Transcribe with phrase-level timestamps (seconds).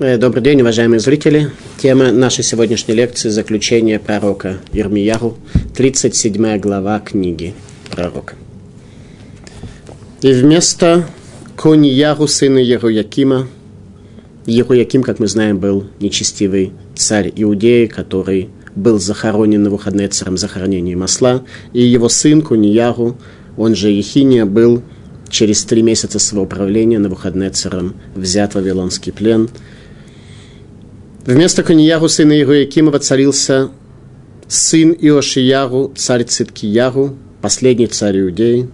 [0.00, 1.52] Э, добрый день, уважаемые зрители.
[1.78, 5.36] Тема нашей сегодняшней лекции– заключение пророка Ирмияру,
[5.76, 7.54] 37 глава книги
[7.92, 8.34] пророка.
[10.20, 11.06] И вместо
[11.56, 13.46] Конияру, сына Еруякима,
[14.46, 20.96] Еруяким, как мы знаем, был нечестивый царь Иудеи, который был захоронен на выходные царом захоронения
[20.96, 23.16] масла, и его сын Кунияру,
[23.56, 24.82] он же Ехиния, был
[25.30, 29.48] через три месяца своего правления на выходные царом взят в Вавилонский плен–
[31.26, 33.70] Вместо Канияру, сына Ируякима, воцарился
[34.46, 38.68] сын Иошияру, царь Циткияру, последний царь Иудеи,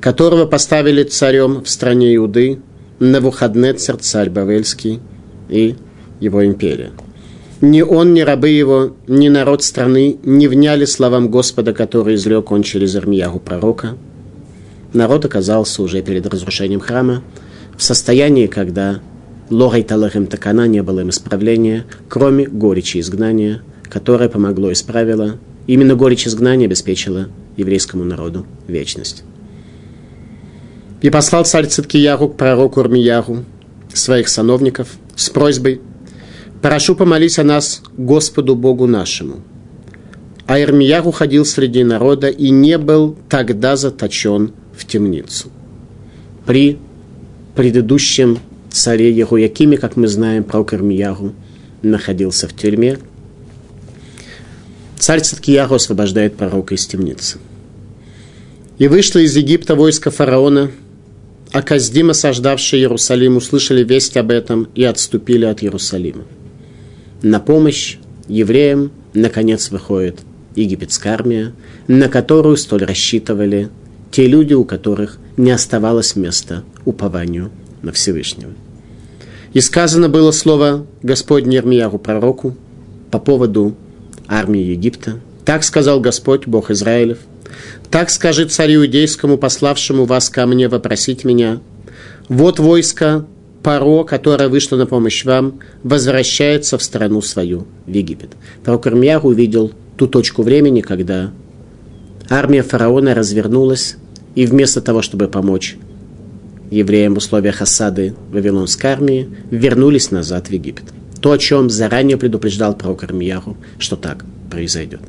[0.00, 2.60] которого поставили царем в стране Иуды
[2.98, 5.00] Навуходнецер, царь Бавельский,
[5.50, 5.74] и
[6.18, 6.92] его империя.
[7.60, 12.62] Ни он, ни рабы его, ни народ страны не вняли словам Господа, который изрек он
[12.62, 13.98] через Армиягу пророка.
[14.94, 17.22] Народ оказался уже перед разрушением храма
[17.76, 19.00] в состоянии, когда
[19.52, 25.38] Лорой Талахем Такана не было им исправления, кроме горечи изгнания, которое помогло и исправило.
[25.66, 27.28] Именно горечь изгнания обеспечила
[27.58, 29.24] еврейскому народу вечность.
[31.02, 33.44] И послал царь Циткияру к пророку Армияру
[33.92, 35.82] своих сановников с просьбой
[36.62, 39.42] «Прошу помолись о нас Господу Богу нашему».
[40.46, 45.50] А Ирмияру ходил среди народа и не был тогда заточен в темницу.
[46.46, 46.78] При
[47.54, 48.38] предыдущем
[48.72, 51.34] царе Ехуякиме, как мы знаем, про Кармияру,
[51.82, 52.98] находился в тюрьме.
[54.98, 57.38] Царь Циткияру освобождает пророка из темницы.
[58.78, 60.70] И вышло из Египта войско фараона,
[61.52, 66.24] а Каздим, осаждавший Иерусалим, услышали весть об этом и отступили от Иерусалима.
[67.22, 70.20] На помощь евреям, наконец, выходит
[70.56, 71.52] египетская армия,
[71.88, 73.68] на которую столь рассчитывали
[74.10, 77.50] те люди, у которых не оставалось места упованию
[77.82, 78.52] на Всевышнего.
[79.52, 82.56] И сказано было слово Господне Ермияру пророку
[83.10, 83.74] по поводу
[84.26, 85.20] армии Египта.
[85.44, 87.18] Так сказал Господь, Бог Израилев.
[87.90, 91.60] Так скажет царю иудейскому, пославшему вас ко мне вопросить меня.
[92.28, 93.26] Вот войско
[93.62, 98.30] Паро, которое вышло на помощь вам, возвращается в страну свою, в Египет.
[98.64, 101.30] Пророк Ирмияр увидел ту точку времени, когда
[102.28, 103.96] армия фараона развернулась,
[104.34, 105.76] и вместо того, чтобы помочь
[106.72, 110.84] евреям в условиях осады Вавилонской армии, вернулись назад в Египет.
[111.20, 115.00] То, о чем заранее предупреждал пророк Армияху, что так произойдет.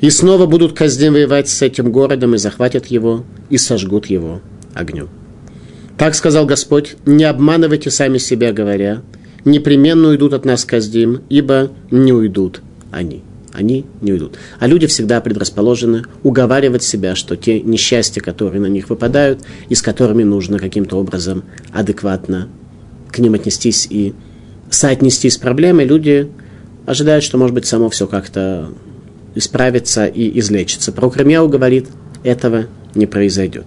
[0.00, 4.40] И снова будут Каздим воевать с этим городом и захватят его, и сожгут его
[4.74, 5.08] огнем.
[5.98, 9.02] Так сказал Господь, не обманывайте сами себя, говоря,
[9.44, 14.38] непременно уйдут от нас Каздим, ибо не уйдут они они не уйдут.
[14.58, 19.82] А люди всегда предрасположены уговаривать себя, что те несчастья, которые на них выпадают, и с
[19.82, 22.48] которыми нужно каким-то образом адекватно
[23.10, 24.14] к ним отнестись и
[24.70, 26.30] соотнестись с проблемой, люди
[26.86, 28.72] ожидают, что, может быть, само все как-то
[29.34, 30.92] исправится и излечится.
[30.92, 31.88] Про Кремьяу говорит,
[32.22, 33.64] этого не произойдет.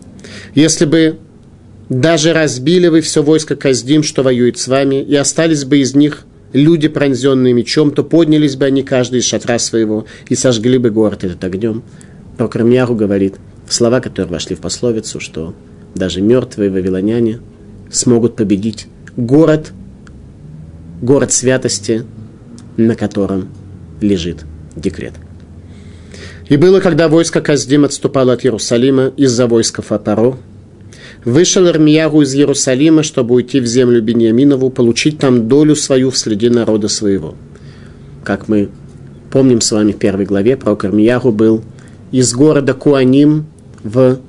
[0.55, 1.19] Если бы
[1.89, 6.25] даже разбили вы все войско Каздим, что воюет с вами, и остались бы из них
[6.53, 11.23] люди, пронзенные мечом, то поднялись бы они каждый из шатра своего и сожгли бы город
[11.23, 11.83] этот огнем.
[12.37, 13.35] Про Кремьяру говорит
[13.67, 15.53] слова, которые вошли в пословицу, что
[15.95, 17.39] даже мертвые вавилоняне
[17.91, 18.87] смогут победить
[19.17, 19.71] город,
[21.01, 22.05] город святости,
[22.77, 23.49] на котором
[24.01, 25.13] лежит декрет.
[26.49, 30.37] И было, когда войско Каздим отступало от Иерусалима из-за войска Фапаро,
[31.25, 36.49] Вышел Армиягу из Иерусалима, чтобы уйти в землю Беньяминову, получить там долю свою в среде
[36.49, 37.35] народа своего.
[38.23, 38.69] Как мы
[39.31, 41.63] помним с вами в первой главе, пророк Армиягу был
[42.11, 43.45] из города Куаним
[43.83, 44.19] в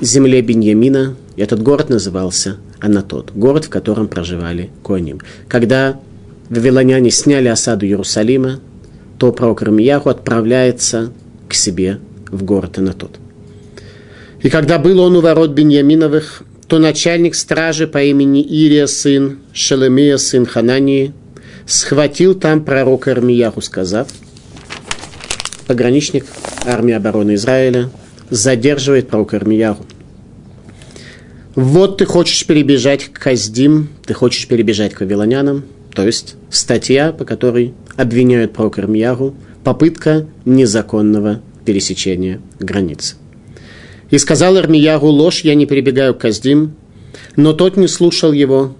[0.00, 1.16] земле Беньямина.
[1.36, 5.20] Этот город назывался Анатот, город, в котором проживали Куаним.
[5.48, 5.98] Когда
[6.50, 8.60] вавилоняне сняли осаду Иерусалима,
[9.18, 11.10] то пророк Армиягу отправляется
[11.48, 13.18] к себе в город Анатот.
[14.42, 20.16] И когда был он у ворот Беньяминовых, то начальник стражи по имени Ирия, сын Шелемия,
[20.16, 21.12] сын Ханании,
[21.66, 24.08] схватил там пророка Армияху, сказав,
[25.66, 26.26] пограничник
[26.64, 27.90] армии обороны Израиля
[28.30, 29.84] задерживает пророка Армияху.
[31.54, 37.24] Вот ты хочешь перебежать к Каздим, ты хочешь перебежать к вавилонянам, то есть статья, по
[37.24, 39.34] которой обвиняют пророка Армияху,
[39.64, 43.16] попытка незаконного пересечения границы.
[44.10, 46.74] И сказал Армиягу, ложь, я не перебегаю к Каздим,
[47.36, 48.74] но тот не слушал его,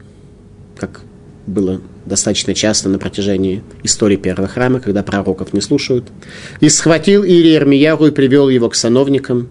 [0.77, 1.03] как
[1.47, 6.09] было достаточно часто на протяжении истории первого храма, когда пророков не слушают,
[6.61, 9.49] и схватил Ири Армиягу и привел его к сановникам,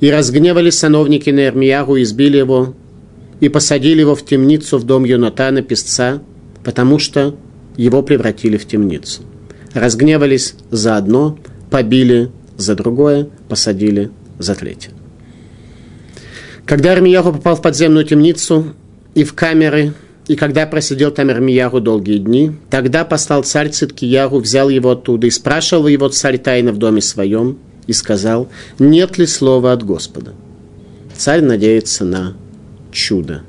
[0.00, 2.74] и разгневались сановники на Армиягу и избили его,
[3.40, 6.22] и посадили его в темницу в дом Йонатана, песца,
[6.64, 7.36] потому что
[7.76, 9.22] его превратили в темницу.
[9.74, 11.38] Разгневались за одно,
[11.70, 14.95] побили за другое, посадили за третье.
[16.66, 18.74] Когда Армияху попал в подземную темницу
[19.14, 19.94] и в камеры,
[20.26, 25.30] и когда просидел там Армияру долгие дни, тогда послал царь Циткияру, взял его оттуда и
[25.30, 28.48] спрашивал его царь тайно в доме своем и сказал,
[28.80, 30.32] нет ли слова от Господа.
[31.16, 32.36] Царь надеется на
[32.90, 33.42] чудо.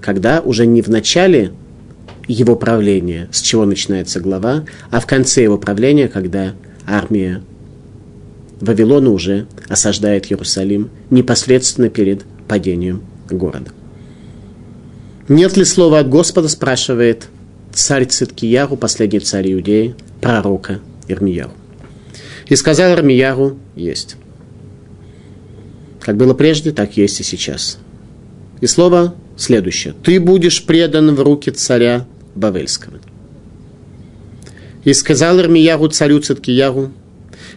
[0.00, 1.52] Когда уже не в начале
[2.26, 6.54] его правления, с чего начинается глава, а в конце его правления, когда
[6.84, 7.42] армия
[8.60, 13.70] Вавилона уже осаждает Иерусалим непосредственно перед падением города.
[15.28, 17.28] Нет ли слова от Господа, спрашивает
[17.72, 21.52] царь Циткияру, последний царь Иудеи, пророка Ирмияру.
[22.48, 24.16] И сказал Ирмияру, есть.
[26.00, 27.78] Как было прежде, так есть и сейчас.
[28.60, 29.94] И слово следующее.
[30.04, 32.06] Ты будешь предан в руки царя
[32.36, 32.98] Бавельского.
[34.84, 36.92] И сказал Ирмияру царю Циткияру,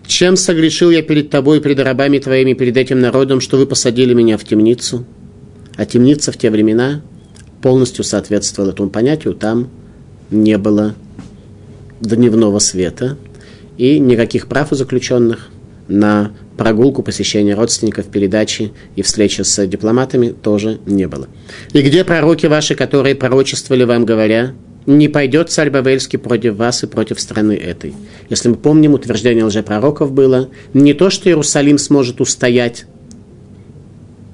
[0.07, 4.37] чем согрешил я перед тобой, перед рабами твоими, перед этим народом, что вы посадили меня
[4.37, 5.05] в темницу?
[5.75, 7.01] А темница в те времена
[7.61, 9.33] полностью соответствовала этому понятию.
[9.33, 9.69] Там
[10.31, 10.95] не было
[12.01, 13.17] дневного света
[13.77, 15.49] и никаких прав у заключенных
[15.87, 21.27] на прогулку, посещение родственников, передачи и встречи с дипломатами тоже не было.
[21.73, 24.53] И где пророки ваши, которые пророчествовали вам, говоря,
[24.85, 27.93] не пойдет царь Бавельский против вас и против страны этой.
[28.29, 32.85] Если мы помним, утверждение лжепророков было не то, что Иерусалим сможет устоять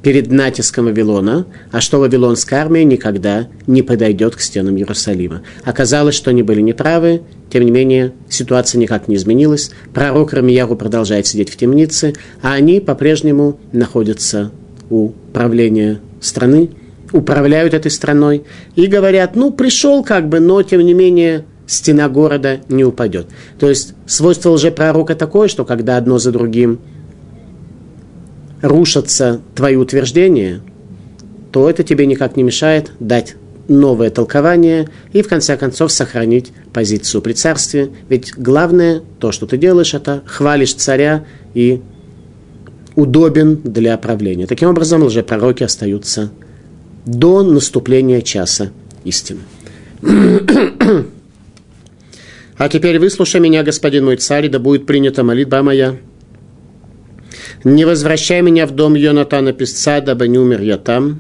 [0.06, 5.42] перед натиском Вавилона, а что Вавилонская армия никогда не подойдет к стенам Иерусалима.
[5.64, 9.72] Оказалось, что они были неправы, тем не менее, ситуация никак не изменилась.
[9.96, 12.14] Пророк Рамияру продолжает сидеть в темнице,
[12.44, 14.52] а они по-прежнему находятся
[14.92, 16.70] у правления страны,
[17.12, 18.44] управляют этой страной
[18.76, 23.28] и говорят, ну, пришел как бы, но тем не менее стена города не упадет.
[23.60, 26.80] То есть свойство лжепророка такое, что когда одно за другим
[28.62, 30.62] рушатся твои утверждения,
[31.52, 33.36] то это тебе никак не мешает дать
[33.68, 37.90] новое толкование и в конце концов сохранить позицию при царстве.
[38.10, 41.82] Ведь главное, то, что ты делаешь, это хвалишь царя и
[42.96, 44.48] удобен для правления.
[44.48, 46.32] Таким образом, лжепророки остаются
[47.06, 48.72] до наступления часа
[49.04, 49.42] истины.
[52.58, 55.98] А теперь выслушай меня, господин мой царь, да будет принята молитва моя.
[57.66, 61.20] Не возвращай меня в дом Йонатана писца, дабы не умер я там.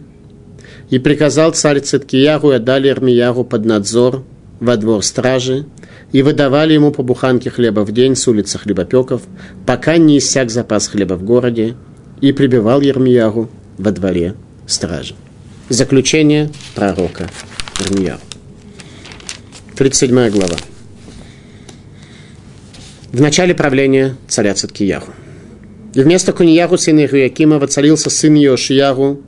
[0.89, 4.23] И приказал царь Циткияру и отдали Армияру под надзор
[4.61, 5.65] во двор стражи,
[6.13, 9.23] и выдавали ему по буханке хлеба в день с улицы хлебопеков,
[9.65, 11.75] пока не иссяк запас хлеба в городе,
[12.21, 14.35] и прибивал Ермияру во дворе
[14.67, 15.15] стражи.
[15.69, 17.27] Заключение пророка
[17.79, 18.19] Ирмияу.
[19.75, 20.57] 37 глава.
[23.11, 25.07] В начале правления царя Циткияру.
[25.95, 29.23] И вместо Куньяру, сына Ируякима, воцарился сын Йошияру,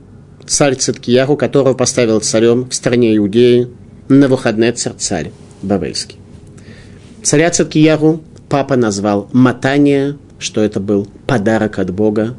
[0.46, 3.66] царь Циткияру, которого поставил царем в стране Иудеи,
[4.08, 5.32] на выходный царь, царь
[5.62, 6.18] Бавельский.
[7.24, 12.36] Царя Циткияру папа назвал Матания, что это был подарок от Бога.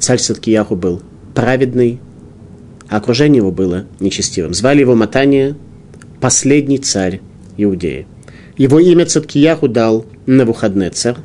[0.00, 1.00] Царь Циткияру был
[1.32, 2.00] праведный,
[2.88, 4.54] а окружение его было нечестивым.
[4.54, 5.56] Звали его Матания,
[6.20, 7.20] последний царь
[7.56, 8.06] Иудеи.
[8.56, 11.16] Его имя Циткияху дал на выходный царь,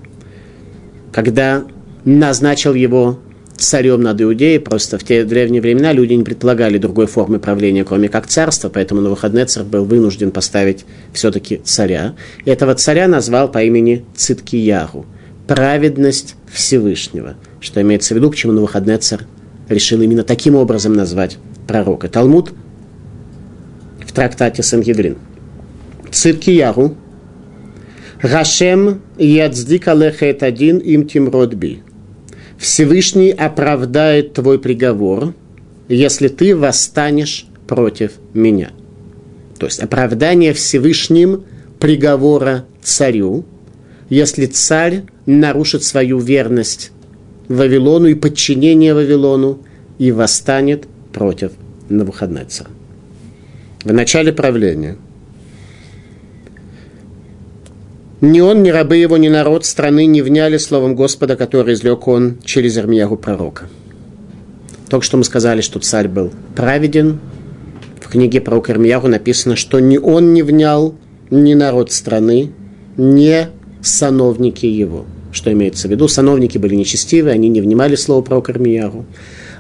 [1.12, 1.64] когда
[2.04, 3.20] назначил его
[3.62, 8.10] царем над Иудеей, просто в те древние времена люди не предполагали другой формы правления, кроме
[8.10, 12.16] как царства, поэтому Навуходнецар был вынужден поставить все-таки царя.
[12.44, 15.06] И этого царя назвал по имени Циткиягу,
[15.48, 19.26] праведность Всевышнего, что имеется в виду, к чему Навуходнецар
[19.70, 21.38] решил именно таким образом назвать
[21.72, 22.10] пророка.
[22.10, 22.52] Талмуд
[24.06, 25.18] в трактате Сангедрин.
[26.12, 26.98] Циткияру,
[28.22, 31.82] Рашем ядздик алехет один им тимрод би.
[32.58, 35.34] Всевышний оправдает твой приговор,
[35.88, 38.72] если ты восстанешь против меня.
[39.58, 41.46] То есть оправдание Всевышним
[41.80, 43.46] приговора царю,
[44.10, 46.92] если царь нарушит свою верность
[47.48, 49.60] Вавилону и подчинение Вавилону
[50.00, 51.52] и восстанет против
[51.90, 52.70] Навуходнецера.
[53.84, 54.96] В начале правления
[58.22, 62.38] ни он, ни рабы его, ни народ страны не вняли словом Господа, который излег он
[62.44, 63.68] через Армиягу пророка.
[64.90, 67.20] Только что мы сказали, что царь был праведен.
[68.00, 70.94] В книге пророка Армиягу написано, что ни он не внял,
[71.32, 72.52] ни народ страны,
[72.98, 73.48] ни
[73.82, 75.06] сановники его.
[75.32, 76.08] Что имеется в виду?
[76.08, 79.06] Сановники были нечестивы, они не внимали слову пророка Армиягу.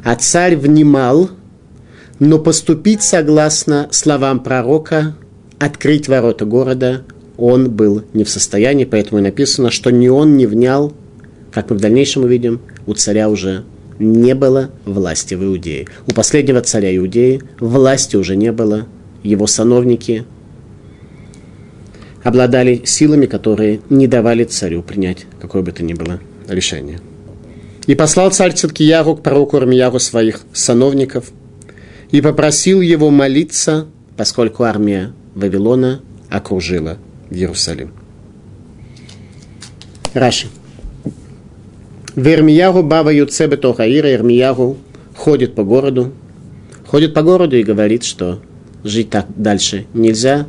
[0.03, 1.31] А царь внимал–
[2.22, 5.16] но поступить согласно словам пророка
[5.58, 7.01] открыть ворота города
[7.36, 10.94] он был не в состоянии, поэтому и написано, что ни он не внял,
[11.51, 13.63] как мы в дальнейшем увидим, у царя уже
[13.98, 15.88] не было власти в Иудее.
[16.06, 18.86] У последнего царя Иудеи власти уже не было,
[19.24, 20.25] его сановники
[22.24, 27.00] обладали силами, которые не давали царю принять какое бы то ни было решение.
[27.88, 31.32] И послал царь Циткияру к пророку Армияру своих сановников
[32.12, 33.88] и попросил его молиться,
[34.18, 36.98] поскольку армия Вавилона окружила
[37.30, 37.91] Иерусалим.
[40.13, 40.48] Раши.
[42.15, 44.77] Вермиягу Бава Юцебе Тохаира Ирмиягу
[45.15, 46.12] ходит по городу,
[46.86, 48.41] ходит по городу и говорит, что
[48.84, 50.46] жить так дальше нельзя,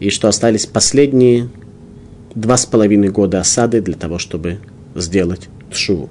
[0.00, 1.48] и что остались последние
[2.34, 4.58] два с половиной года осады для того, чтобы
[4.96, 6.08] сделать тшуву.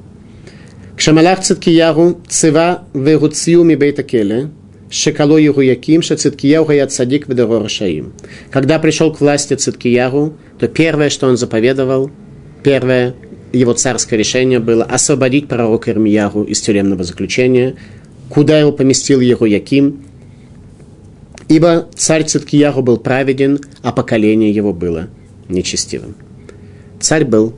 [0.98, 4.50] Кшамалах Циткияру цива вегуциу ми бейта келе,
[4.90, 8.14] шекало Яруяким, ше Циткияру хаят садик ведорор шаим.
[8.50, 12.10] Когда пришел к власти Циткияру, то первое, что он заповедовал,
[12.64, 13.14] первое
[13.54, 17.76] его царское решение было освободить пророка Ирмияру из тюремного заключения,
[18.28, 20.02] куда его поместил Яруяким,
[21.48, 25.10] ибо царь Циткияру был праведен, а поколение его было
[25.48, 26.16] нечестивым.
[27.00, 27.54] Царь был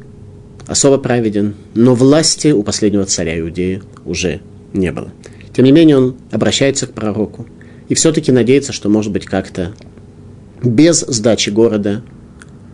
[0.69, 4.39] особо праведен, но власти у последнего царя Иудеи уже
[4.71, 5.11] не было.
[5.53, 7.47] Тем не менее, он обращается к пророку
[7.89, 9.73] и все-таки надеется, что, может быть, как-то
[10.63, 12.03] без сдачи города,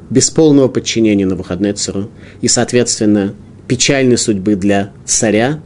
[0.10, 2.10] без полного подчинения на выходные цару
[2.42, 3.34] и, соответственно,
[3.68, 5.62] печальной судьбы для царя,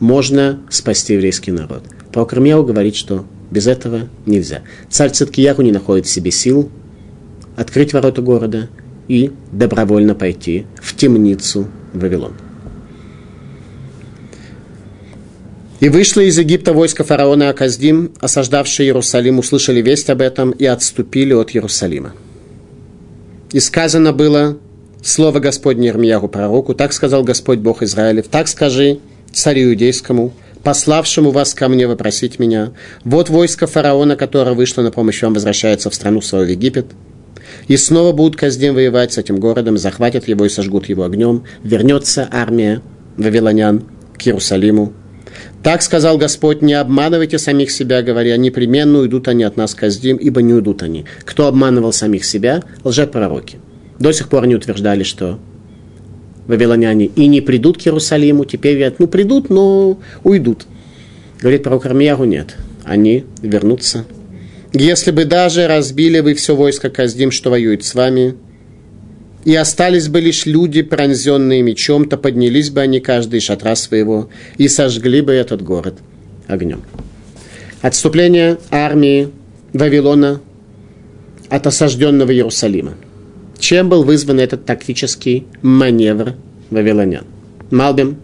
[0.00, 1.84] можно спасти еврейский народ.
[2.12, 4.62] Пророк Ирмияу говорит, что без этого нельзя.
[4.88, 6.70] Царь Циткияху не находит в себе сил
[7.56, 8.68] открыть ворота города
[9.10, 12.34] и добровольно пойти в темницу Вавилон.
[15.80, 21.32] И вышло из Египта войско фараона Аказдим, осаждавшие Иерусалим, услышали весть об этом и отступили
[21.32, 22.12] от Иерусалима.
[23.50, 24.58] И сказано было
[25.02, 29.00] слово Господне Ирмияру пророку, так сказал Господь Бог Израилев, так скажи
[29.32, 35.20] царю иудейскому, пославшему вас ко мне вопросить меня, вот войско фараона, которое вышло на помощь
[35.20, 36.86] вам, возвращается в страну свою в Египет–
[37.68, 41.44] и снова будут Каздим воевать с этим городом, захватят его и сожгут его огнем.
[41.62, 42.82] Вернется армия
[43.16, 43.84] вавилонян
[44.16, 44.92] к Иерусалиму.
[45.62, 50.42] Так сказал Господь, не обманывайте самих себя, говоря, непременно уйдут они от нас Каздим, ибо
[50.42, 51.04] не уйдут они.
[51.24, 52.62] Кто обманывал самих себя?
[52.82, 53.58] Лжепророки.
[53.98, 55.38] До сих пор они утверждали, что
[56.46, 60.64] вавилоняне и не придут к Иерусалиму, теперь говорят, ну придут, но уйдут.
[61.40, 64.04] Говорит пророк Армияру, нет, они вернутся
[64.72, 68.36] если бы даже разбили вы все войско Каздим, что воюет с вами,
[69.44, 74.28] и остались бы лишь люди, пронзенные мечом, то поднялись бы они каждый из шатра своего
[74.58, 75.94] и сожгли бы этот город
[76.46, 76.82] огнем.
[77.80, 79.30] Отступление армии
[79.72, 80.40] Вавилона
[81.48, 82.94] от осажденного Иерусалима.
[83.58, 86.34] Чем был вызван этот тактический маневр
[86.70, 87.24] вавилонян?
[87.70, 88.18] Малбим.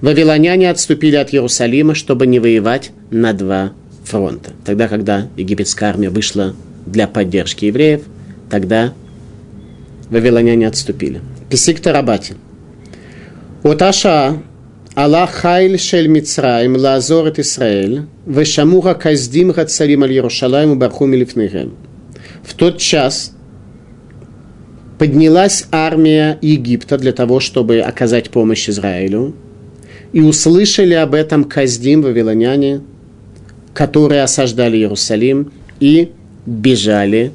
[0.00, 3.72] Вавилоняне отступили от Иерусалима, чтобы не воевать на два
[4.04, 4.52] фронта.
[4.64, 6.54] Тогда, когда египетская армия вышла
[6.86, 8.02] для поддержки евреев,
[8.50, 8.92] тогда
[10.10, 11.20] вавилоняне отступили.
[11.50, 12.34] Писик Тарабати.
[13.62, 14.42] Оташа
[14.94, 22.54] Аллах хайль шель Мицраим лазор от Исраэль, вешамуха каздим царим аль Ярушалаем и барху В
[22.54, 23.32] тот час
[24.98, 29.34] поднялась армия Египта для того, чтобы оказать помощь Израилю,
[30.12, 32.82] и услышали об этом Каздим, вавилоняне,
[33.74, 36.12] которые осаждали Иерусалим и
[36.46, 37.32] бежали,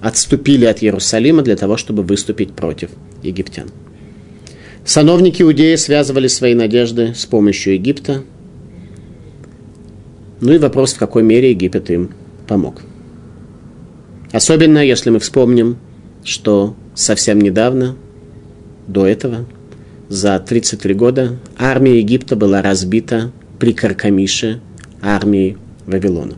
[0.00, 2.90] отступили от Иерусалима для того, чтобы выступить против
[3.22, 3.70] египтян.
[4.84, 8.22] Сановники Иудеи связывали свои надежды с помощью Египта.
[10.40, 12.10] Ну и вопрос, в какой мере Египет им
[12.46, 12.82] помог.
[14.32, 15.78] Особенно, если мы вспомним,
[16.24, 17.96] что совсем недавно,
[18.88, 19.46] до этого,
[20.08, 24.60] за 33 года, армия Египта была разбита при Каркамише
[25.04, 25.56] армии
[25.86, 26.34] Вавилона.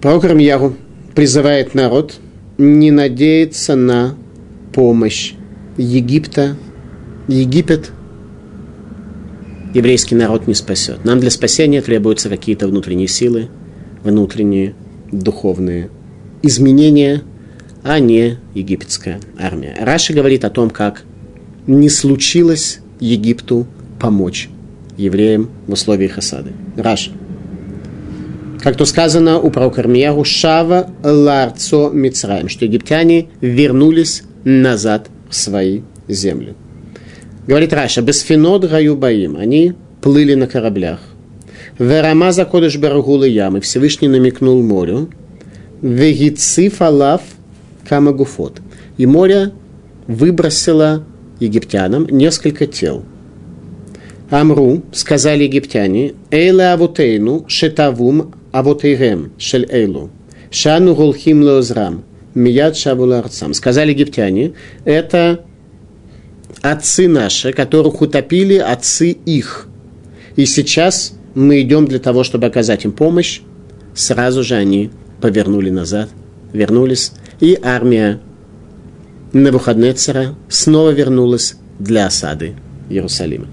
[0.00, 0.76] Пророк Рамьяру
[1.14, 2.14] призывает народ
[2.58, 4.14] не надеяться на
[4.72, 5.34] помощь
[5.76, 6.56] Египта.
[7.28, 7.90] Египет
[9.74, 11.04] еврейский народ не спасет.
[11.04, 13.48] Нам для спасения требуются какие-то внутренние силы,
[14.04, 14.74] внутренние
[15.10, 15.90] духовные
[16.42, 17.22] изменения,
[17.82, 19.76] а не египетская армия.
[19.80, 21.02] Раши говорит о том, как
[21.66, 23.66] не случилось Египту
[24.00, 24.48] помочь
[24.96, 26.52] евреям в условиях осады.
[26.76, 27.10] Раши.
[28.60, 35.82] Как то сказано у пророка Ирмияу, שב לארצו מצרים, что египтяне вернулись назад в свои
[36.08, 36.54] земли.
[37.46, 41.00] Говорит Раша, без фенод гаю баим, они плыли на кораблях.
[41.78, 43.60] Верама закодыш барагулы ямы.
[43.60, 45.10] Всевышний намекнул морю.
[45.82, 47.20] Вегици фалав
[47.88, 48.60] камагуфот.
[48.96, 49.52] И море
[50.06, 51.04] выбросило
[51.40, 53.04] египтянам несколько тел.
[54.30, 60.10] Амру, сказали египтяне, Эйла авутейну шетавум авутейгем шель эйлу.
[60.50, 62.02] Шану гулхим лозрам.
[62.34, 63.54] Мияд шабуларцам.
[63.54, 64.52] Сказали египтяне,
[64.84, 65.44] это
[66.60, 69.68] отцы наши, которых утопили отцы их.
[70.36, 73.40] И сейчас мы идем для того, чтобы оказать им помощь.
[73.94, 74.90] Сразу же они
[75.20, 76.10] повернули назад,
[76.52, 78.20] вернулись, и армия
[79.36, 82.54] Навуходнецера снова вернулась для осады
[82.88, 83.46] Иерусалима.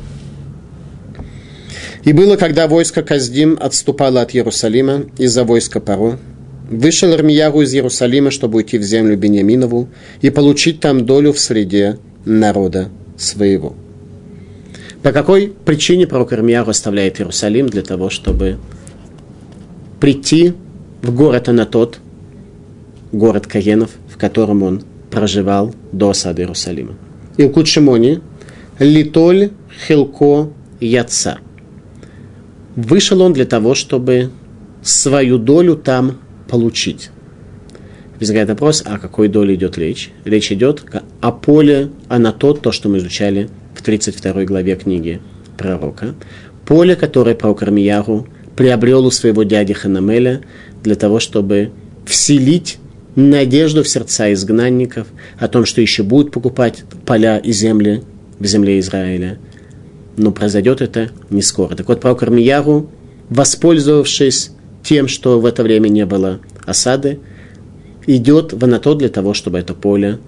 [2.06, 6.20] И было, когда войско Каздим отступало от Иерусалима из-за войска Паро,
[6.70, 9.90] вышел Армиягу из Иерусалима, чтобы уйти в землю Бениаминову
[10.22, 12.88] и получить там долю в среде народа
[13.18, 13.76] своего.
[15.02, 18.58] По какой причине пророк Ирмиягу оставляет Иерусалим для того, чтобы
[20.00, 20.54] прийти
[21.02, 22.00] в город Анатот,
[23.12, 26.96] город Каенов, в котором он проживал до осады Иерусалима.
[27.38, 28.20] Илкут Шимони,
[28.80, 29.52] Литоль
[29.88, 31.38] Хилко Яца.
[32.76, 34.32] Вышел он для того, чтобы
[34.82, 37.12] свою долю там получить.
[38.20, 40.12] Возникает вопрос, о какой доле идет речь?
[40.26, 40.84] Речь идет
[41.22, 45.22] о поле Анатот, то, что мы изучали в 32 главе книги
[45.58, 46.16] пророка.
[46.66, 50.42] Поле, которое пророк Армияру приобрел у своего дяди Ханамеля
[50.84, 51.72] для того, чтобы
[52.06, 52.78] вселить
[53.16, 58.02] надежду в сердца изгнанников о том, что еще будут покупать поля и земли
[58.40, 59.38] в земле Израиля.
[60.18, 61.76] Но произойдет это не скоро.
[61.76, 62.90] Так вот, пророк Армияру,
[63.30, 64.52] воспользовавшись
[64.84, 67.20] тем, что в это время не было осады,
[68.06, 70.20] идет в Анатот для того, чтобы это поле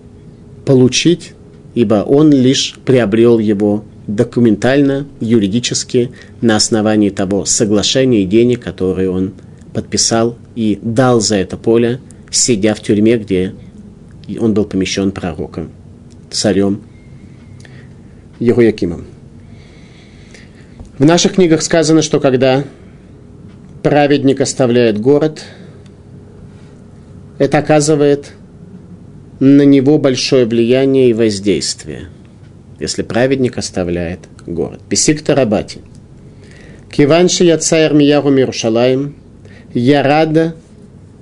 [0.66, 1.34] получить,
[1.76, 6.12] ибо он лишь приобрел его документально, юридически,
[6.42, 9.34] на основании того соглашения и денег, которые он
[9.74, 12.00] подписал и дал за это поле,
[12.32, 13.54] сидя в тюрьме, где
[14.40, 15.72] он был помещен пророком,
[16.32, 16.82] царем
[18.40, 19.06] Егоякимом.
[20.98, 22.64] В наших книгах сказано, что когда
[23.84, 25.44] праведник оставляет город–
[27.38, 28.32] это оказывает
[29.40, 32.08] на него большое влияние и воздействие,
[32.80, 34.80] если праведник оставляет город.
[34.88, 35.80] Писик Тарабати.
[36.90, 39.16] Киванши яца Ирмияру Мирушалаем,
[39.74, 40.56] Ярада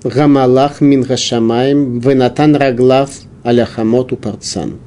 [0.03, 3.09] Гамалах Мингашамаем, Венатан Раглав
[3.43, 4.79] Аляхамоту Парцан.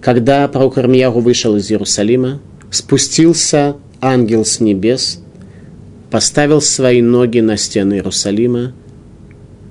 [0.00, 5.20] Когда пророк Ирмияру вышел из Иерусалима, спустился ангел с небес,
[6.10, 8.72] поставил свои ноги на стены Иерусалима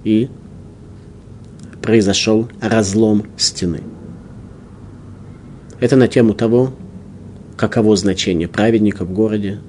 [0.04, 0.30] и
[1.82, 3.82] произошел разлом стены.
[5.80, 6.72] Это на тему того,
[7.58, 9.60] каково значение праведника в городе.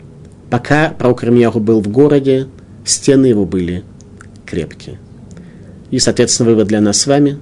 [0.51, 2.47] Пока пророк Ирмияху был в городе,
[2.85, 3.85] стены его были
[4.55, 4.99] крепкие.
[5.91, 7.39] И, соответственно, вывод для нас с вами,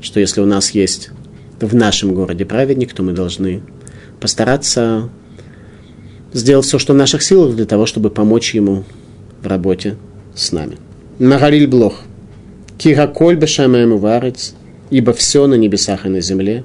[0.00, 1.10] что если у нас есть
[1.60, 3.62] в нашем городе праведник, то мы должны
[4.20, 5.08] постараться
[6.32, 8.82] сделать все, что в наших силах для того, чтобы помочь ему
[9.40, 9.96] в работе
[10.34, 10.78] с нами.
[11.20, 12.02] Магариль Блох–
[12.82, 14.54] Кираколь бешамаем варец,
[14.90, 16.64] ибо все на небесах и на земле.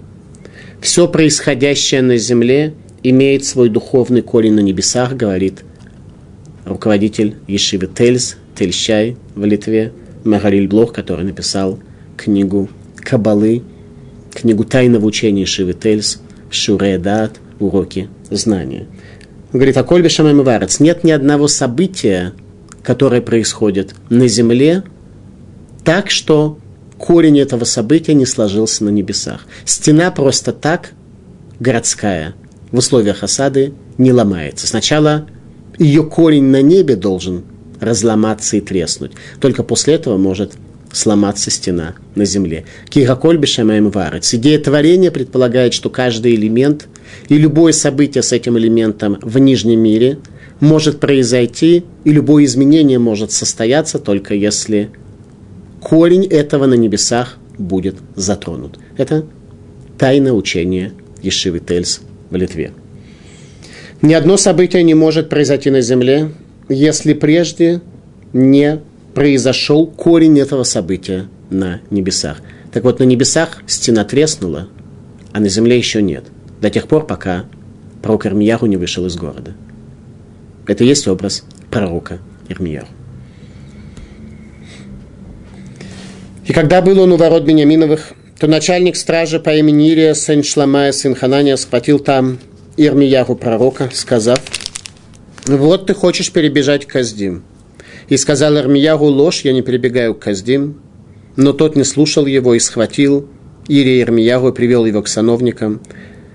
[0.82, 5.63] Все происходящее на земле имеет свой духовный корень на небесах, говорит
[6.66, 9.93] руководитель Ешивы Тельс, Тельщай в Литве,
[10.24, 11.80] Магариль Блох, который написал
[12.15, 13.63] книгу Кабалы,
[14.34, 18.88] книгу тайного учения Ешивы Тельс, Шуре Дат, уроки знания.
[19.54, 22.34] Он говорит, а коль бешамаем варец, нет ни одного события,
[22.84, 24.84] которое происходит на земле,
[25.84, 26.58] так, что
[26.98, 29.46] корень этого события не сложился на небесах.
[29.65, 30.91] Стена просто так,
[31.60, 32.34] городская,
[32.72, 34.67] в условиях осады не ломается.
[34.67, 35.28] Сначала
[35.78, 37.43] ее корень на небе должен
[37.80, 39.12] разломаться и треснуть.
[39.40, 40.54] Только после этого может
[40.92, 42.66] сломаться стена на земле.
[42.90, 44.34] Кираколь бешамаем варец.
[44.34, 46.88] Идея творения предполагает, что каждый элемент
[47.30, 50.20] и любое событие с этим элементом в нижнем мире
[50.60, 54.90] может произойти, и любое изменение может состояться только если
[55.80, 58.80] корень этого на небесах будет затронут.
[58.98, 59.26] Это
[59.98, 62.72] тайное учение Ешивы Тельс в Литве.
[64.02, 66.32] Ни одно событие не может произойти на земле,
[66.70, 67.82] если прежде
[68.34, 68.82] не
[69.14, 72.42] произошел корень этого события на небесах.
[72.72, 74.68] Так вот, на небесах стена треснула,
[75.32, 76.26] а на земле еще нет.
[76.62, 77.46] До тех пор, пока
[78.02, 79.54] пророк Ирмияру не вышел из города.
[80.68, 82.88] Это и есть образ пророка Ирмияру.
[86.46, 90.92] И когда был он у ворот Бениаминовых, то начальник стражи по имени Ирия, сын Шламая,
[90.92, 92.38] сын Ханания, схватил там
[92.78, 94.40] Ирмияру пророка, сказав,
[95.48, 97.44] вот ты хочешь перебежать к Каздим.
[98.10, 100.82] И сказал Армиягу ложь, я не перебегаю к Каздим.
[101.36, 103.30] Но тот не слушал его и схватил
[103.68, 105.82] Ирия Ирмиягу и привел его к сановникам.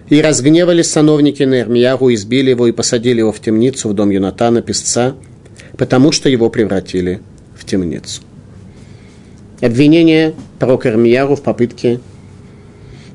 [0.09, 4.63] И разгневались сановники на Ирмиягу, избили его и посадили его в темницу в дом Юнатана,
[4.63, 5.15] песца,
[5.77, 7.21] потому что его превратили
[7.57, 8.23] в темницу.
[9.61, 12.01] Обвинение пророка Ирмиягу в попытке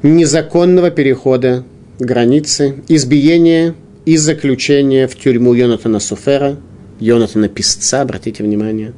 [0.01, 1.63] незаконного перехода
[1.99, 3.75] границы, избиения
[4.07, 6.55] и заключения в тюрьму Йонатана Суфера,
[7.01, 8.93] Йонатана Писца, обратите внимание,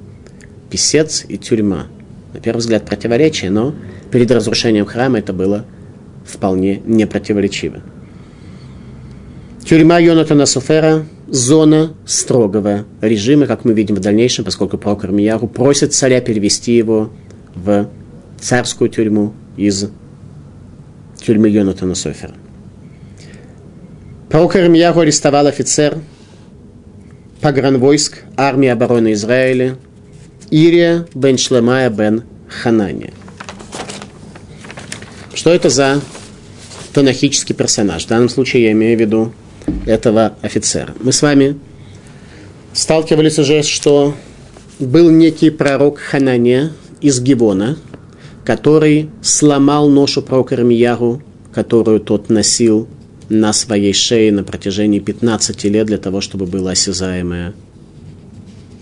[0.70, 1.88] писец и тюрьма.
[2.32, 3.74] На первый взгляд противоречие, но
[4.12, 5.66] перед разрушением храма это было
[6.28, 7.82] вполне непротиворечиво.
[9.66, 15.92] Тюрьма Йонатана Суфера– зона строгого режима, как мы видим в дальнейшем, поскольку пророк Армияру просит
[15.92, 17.10] царя перевести его
[17.56, 17.90] в
[18.40, 19.90] царскую тюрьму из
[21.20, 22.36] тюрьмы Йонатана Софера.
[24.30, 25.98] Пророк Ирмияху арестовал офицер
[27.42, 29.76] погранвойск армии обороны Израиля
[30.52, 33.12] Ирия бен Шлемая бен Ханания.
[35.34, 36.02] Что это за
[36.94, 38.06] тонахический персонаж?
[38.06, 39.34] В данном случае я имею в виду
[39.88, 40.94] этого офицера.
[41.00, 41.58] Мы с вами
[42.74, 44.14] сталкивались уже, что
[44.78, 47.80] был некий пророк Ханания из Гивона,
[48.46, 52.88] который сломал ношу пророка Рамияру, которую тот носил
[53.30, 57.54] на своей шее на протяжении 15 лет для того, чтобы было осязаемое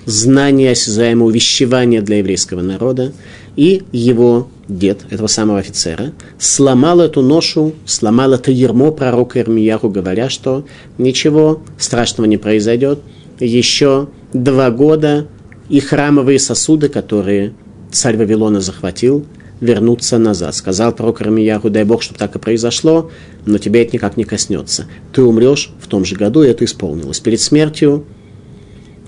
[0.06, 3.12] знание, осязаемое увещевание для еврейского народа.
[3.56, 10.30] И его дед, этого самого офицера, сломал эту ношу, сломал это ермо пророка Ирмияху, говоря,
[10.30, 10.66] что
[10.98, 13.00] ничего страшного не произойдет.
[13.40, 15.28] Еще два года
[15.70, 17.54] и храмовые сосуды, которые
[17.92, 19.26] царь Вавилона захватил,
[19.60, 20.56] вернуться назад.
[20.56, 23.12] Сказал пророк Рамияху, дай Бог, чтобы так и произошло,
[23.46, 24.86] но тебя это никак не коснется.
[25.14, 27.20] Ты умрешь в том же году, и это исполнилось.
[27.20, 28.06] Перед смертью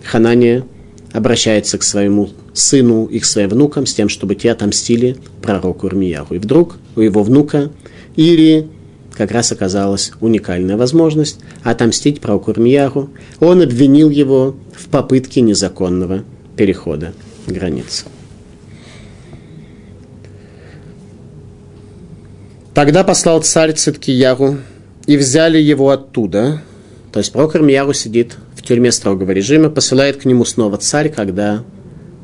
[0.04, 0.66] Ханания
[1.12, 6.36] обращается к своему сыну и к своим внукам с тем, чтобы те отомстили пророку Ирмияху.
[6.36, 7.72] И вдруг у его внука
[8.16, 8.68] Ирии
[9.16, 13.10] как раз оказалась уникальная возможность отомстить пророку Ирмияху.
[13.40, 16.24] Он обвинил его в попытке незаконного
[16.56, 17.14] перехода
[17.48, 18.06] границы.
[22.74, 24.58] Тогда послал царь Циткияру,
[25.10, 26.62] и взяли его оттуда.
[27.12, 31.64] То есть пророк Ирмияру сидит в тюрьме строгого режима, посылает к нему снова царь, когда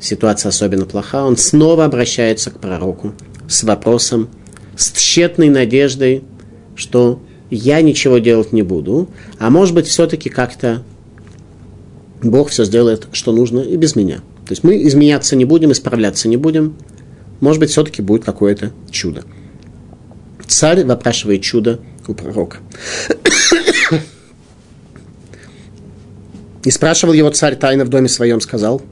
[0.00, 1.24] ситуация особенно плоха.
[1.24, 3.12] Он снова обращается к пророку
[3.48, 4.28] с вопросом,
[4.76, 6.22] с тщетной надеждой,
[6.76, 9.08] что я ничего делать не буду,
[9.40, 10.84] а может быть все-таки как-то
[12.22, 14.18] Бог все сделает, что нужно, и без меня.
[14.46, 16.76] То есть мы изменяться не будем, исправляться не будем.
[17.40, 19.24] Может быть, все-таки будет какое-то чудо.
[20.46, 22.58] Царь выпрашивает чудо у пророка.
[26.64, 28.82] И спрашивал его царь тайно в доме своем, сказал,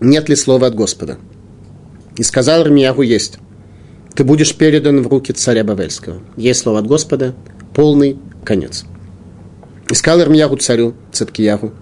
[0.00, 1.18] нет ли слова от Господа?
[2.16, 3.38] И сказал Ирмиягу, есть.
[4.14, 6.20] Ты будешь передан в руки царя Бавельского.
[6.36, 7.34] Есть слово от Господа,
[7.74, 8.84] полный конец.
[9.88, 11.72] И сказал Ирмиягу царю, Цеткиягу,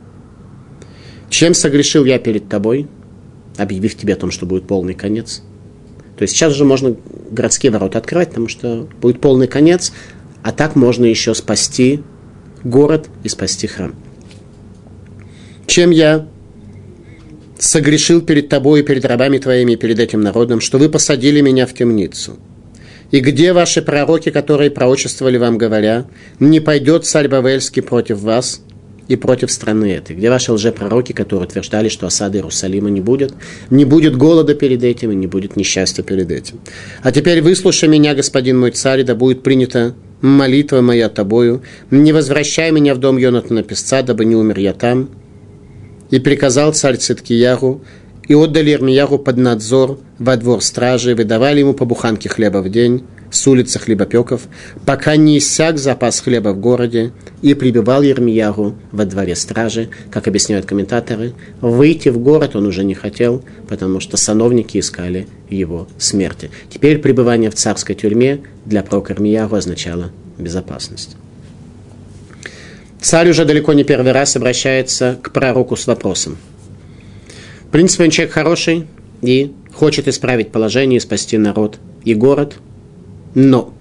[1.30, 2.88] чем согрешил я перед тобой–
[3.56, 5.42] объявив тебе о том, что будет полный конец.
[6.16, 6.96] То есть сейчас уже можно
[7.30, 9.92] городские ворота открывать, потому что будет полный конец,
[10.42, 12.02] а так можно еще спасти
[12.62, 13.94] город и спасти храм.
[15.66, 16.26] Чем я
[17.58, 21.66] согрешил перед тобой и перед рабами твоими и перед этим народом, что вы посадили меня
[21.66, 22.38] в темницу?
[23.10, 26.06] И где ваши пророки, которые пророчествовали вам, говоря,
[26.38, 28.62] не пойдет царь Бавельский против вас,
[29.10, 30.14] и против страны этой.
[30.14, 33.34] Где ваши лжепророки, которые утверждали, что осады Иерусалима не будет,
[33.68, 36.60] не будет голода перед этим и не будет несчастья перед этим.
[37.02, 41.62] А теперь выслушай меня, господин мой царь, да будет принята молитва моя тобою.
[41.90, 45.10] Не возвращай меня в дом Йонатана Песца, дабы не умер я там.
[46.10, 47.82] И приказал царь Циткияру,
[48.28, 53.02] и отдали Ирмияру под надзор во двор стражи, выдавали ему по буханке хлеба в день,
[53.30, 54.42] с улицы хлебопеков,
[54.84, 57.12] пока не иссяк запас хлеба в городе,
[57.42, 61.32] и прибывал Ермияру во дворе стражи, как объясняют комментаторы.
[61.60, 66.50] Выйти в город он уже не хотел, потому что сановники искали его смерти.
[66.68, 71.16] Теперь пребывание в царской тюрьме для пророка Ирмияру означало безопасность.
[73.00, 76.36] Царь уже далеко не первый раз обращается к пророку с вопросом.
[77.62, 78.86] В принципе, он человек хороший
[79.22, 82.56] и хочет исправить положение и спасти народ и город–
[83.34, 83.72] но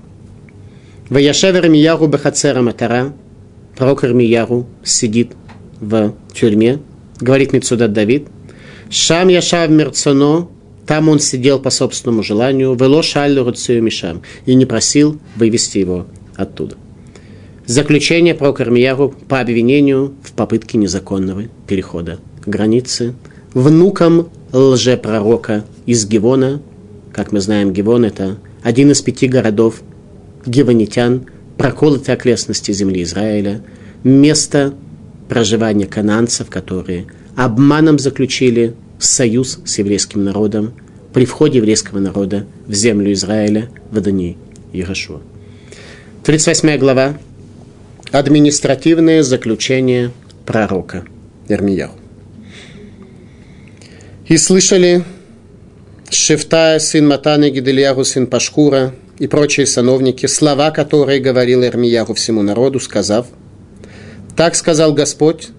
[1.09, 3.13] Ваяшев Ирмияру Бахацера Матара,
[3.75, 5.31] пророк Ирмияру сидит
[5.79, 6.79] в тюрьме,
[7.19, 8.27] говорит Мецудат Давид,
[8.89, 10.47] Шам Яшав Мерцоно,
[10.85, 16.77] Там он сидел по собственному желанию, вело шаллю мишам, и не просил вывести его оттуда.
[17.67, 23.13] Заключение про Кармияру по обвинению в попытке незаконного перехода границы
[23.53, 26.61] внуком лжепророка из Гивона.
[27.13, 29.81] Как мы знаем, Гивон– это один из пяти городов
[30.45, 31.25] гивонитян,
[31.57, 33.61] проколотой окрестности земли Израиля,
[34.03, 34.73] место
[35.27, 40.73] проживания кананцев, которые обманом заключили союз с еврейским народом
[41.13, 44.37] при входе еврейского народа в землю Израиля в Адонии
[44.73, 45.21] Ярошуа.
[46.23, 47.17] 38 глава.
[48.11, 50.11] Административное заключение
[50.45, 51.05] пророка
[51.47, 51.91] Ирмияу.
[54.27, 55.03] И слышали
[56.11, 62.79] Шефтая, сын Матана, Гиделиягу, сын Пашкура и прочие сановники, слова, которые говорил Ирмияху всему народу,
[62.79, 63.27] сказав,
[64.35, 65.49] «Так сказал Господь,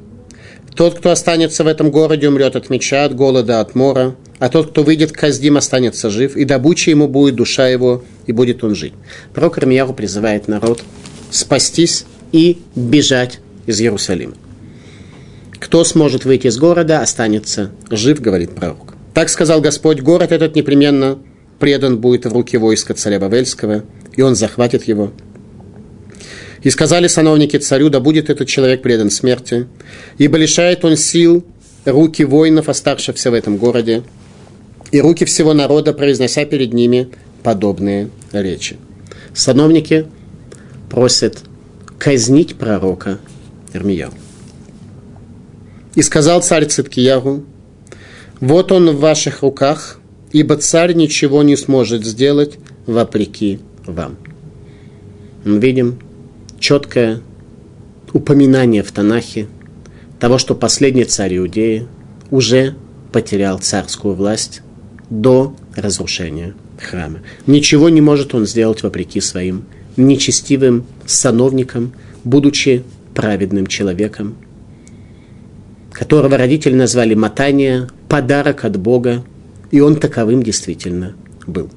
[0.75, 4.71] тот, кто останется в этом городе, умрет от меча, от голода, от мора, а тот,
[4.71, 8.75] кто выйдет к Каздим, останется жив, и добыча ему будет душа его, и будет он
[8.75, 8.95] жить».
[9.35, 10.83] Пророк Ирмияху призывает народ
[11.31, 14.35] спастись и бежать из Иерусалима.
[15.59, 18.90] Кто сможет выйти из города, останется жив, говорит пророк.
[19.15, 21.19] Так сказал Господь, город этот непременно
[21.59, 23.85] предан будет в руки войска царя Бавельского,
[24.17, 25.13] и он захватит его.
[26.63, 29.67] И сказали сановники царю, да будет этот человек предан смерти,
[30.19, 31.45] ибо лишает он сил
[31.85, 34.03] руки воинов, оставшихся в этом городе,
[34.93, 37.09] и руки всего народа, произнося перед ними
[37.43, 38.77] подобные речи.
[39.35, 40.07] Сановники
[40.91, 41.39] просят
[41.99, 43.19] казнить пророка
[43.73, 44.13] Ирмияу.
[45.95, 47.45] И сказал царь Циткиягу,
[48.41, 50.01] вот он в ваших руках,
[50.33, 54.17] ибо царь ничего не сможет сделать вопреки вам.
[55.45, 55.99] Мы видим
[56.59, 57.21] четкое
[58.13, 59.47] упоминание в Танахе
[60.19, 61.87] того, что последний царь Иудеи
[62.31, 62.75] уже
[63.13, 64.63] потерял царскую власть
[65.09, 67.21] до разрушения храма.
[67.47, 69.65] Ничего не может он сделать вопреки своим
[69.97, 71.93] нечестивым сановникам,
[72.25, 74.37] будучи праведным человеком,
[75.93, 79.25] которого родители назвали Матания, подарок от Бога,
[79.71, 81.15] и он таковым действительно
[81.47, 81.71] был.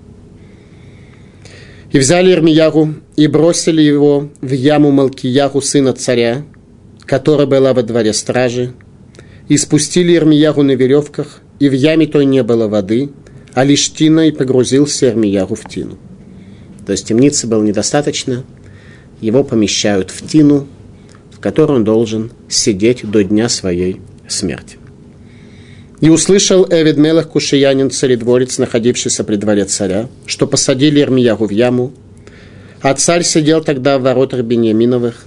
[1.92, 6.44] И взяли Ирмияру и бросили его в яму Малкияру, сына царя,
[7.06, 8.74] которая была во дворе стражи,
[9.48, 13.12] и спустили Ирмияру на веревках, и в яме той не было воды,
[13.54, 16.00] а лишь тина, и погрузился Ирмияру в тину.
[16.84, 18.44] То есть темницы было недостаточно,
[19.22, 20.68] его помещают в тину,
[21.30, 24.78] в которой он должен сидеть до дня своей смерти.
[26.02, 31.94] И услышал Эвид Мелах Кушиянин, царедворец, находившийся при дворе царя, что посадили Ирмиягу в яму,
[32.82, 35.26] а царь сидел тогда в воротах Бениаминовых.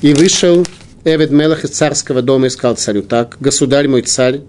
[0.00, 0.66] И вышел
[1.04, 4.40] Эвид Мелах из царского дома и сказал царю так, «Государь мой царь,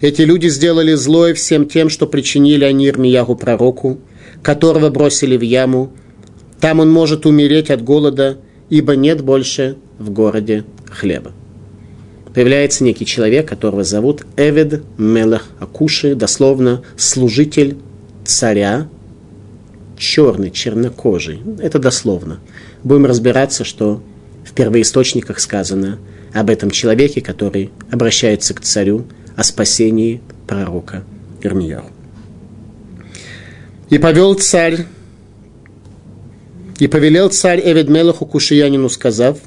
[0.00, 3.98] эти люди сделали злое всем тем, что причинили они Ирмиягу пророку,
[4.42, 5.92] которого бросили в яму.
[6.60, 11.32] Там он может умереть от голода, ибо нет больше в городе хлеба.
[12.34, 17.76] Появляется некий человек, которого зовут Эвед Мелах Акуши, дословно служитель
[18.24, 18.88] царя,
[19.98, 21.40] черный, чернокожий.
[21.60, 22.40] Это дословно.
[22.82, 24.02] Будем разбираться, что
[24.44, 25.98] в первоисточниках сказано
[26.32, 29.04] об этом человеке, который обращается к царю
[29.36, 31.04] о спасении пророка
[31.42, 31.84] Ирмияу.
[33.90, 34.86] И повел царь,
[36.78, 39.38] и повелел царь Эведмелаху Кушиянину, сказав,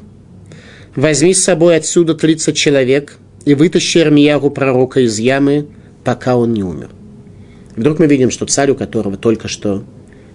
[0.96, 5.68] возьми с собой отсюда 30 человек и вытащи Армиягу пророка из ямы,
[6.04, 6.90] пока он не умер.
[7.76, 9.84] Вдруг мы видим, что царь, у которого только что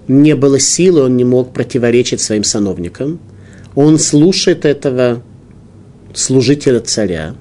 [0.09, 3.21] не было силы, он не мог противоречить своим сановникам,
[3.75, 5.23] он слушает этого
[6.13, 7.35] служителя царя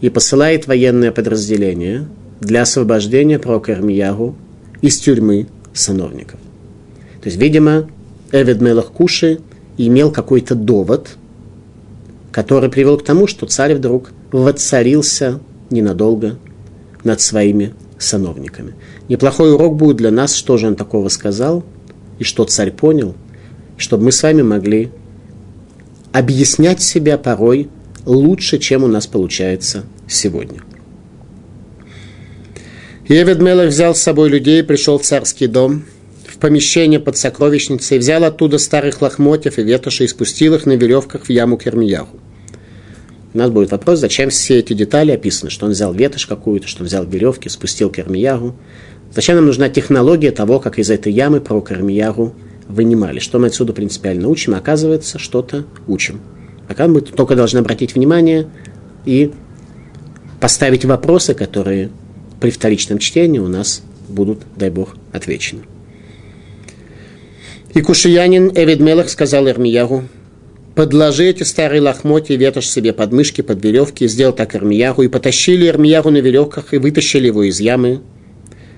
[0.00, 2.06] и посылает военное подразделение
[2.40, 4.36] для освобождения пророка Армиягу
[4.82, 6.38] из тюрьмы сановников.
[7.22, 7.88] То есть, видимо,
[8.30, 9.40] Эвид Мелах Куши
[9.78, 11.16] имел какой-то довод,
[12.36, 16.38] который привел к тому, что царь вдруг воцарился ненадолго
[17.02, 18.74] над своими сановниками.
[19.08, 21.64] Неплохой урок будет для нас, что же он такого сказал,
[22.18, 23.14] и что царь понял,
[23.78, 24.90] чтобы мы с вами могли
[26.12, 27.70] объяснять себя порой
[28.04, 30.60] лучше, чем у нас получается сегодня.
[33.08, 35.84] Евед Мелах взял с собой людей, пришел в царский дом,
[36.26, 41.24] в помещение под сокровищницей, взял оттуда старых лохмотьев и ветоши и спустил их на веревках
[41.24, 42.18] в яму Кермияху.
[43.36, 46.80] У нас будет вопрос, зачем все эти детали описаны, что он взял ветошь какую-то, что
[46.80, 48.56] он взял веревки, спустил Кермиягу.
[49.12, 52.34] Зачем нам нужна технология того, как из этой ямы про Кермиягу
[52.66, 53.18] вынимали?
[53.18, 54.54] Что мы отсюда принципиально учим?
[54.54, 56.22] Оказывается, что-то учим.
[56.66, 58.48] Пока мы только должны обратить внимание
[59.04, 59.32] и
[60.40, 61.90] поставить вопросы, которые
[62.40, 65.60] при вторичном чтении у нас будут, дай Бог, отвечены.
[67.74, 70.04] И кушиянин Эвидмелах сказал Эрмиягу,
[70.76, 75.66] подложи эти старые лохмотья, ветошь себе под мышки, под веревки, сделал так Эрмиягу, и потащили
[75.66, 78.02] Эрмиягу на веревках, и вытащили его из ямы.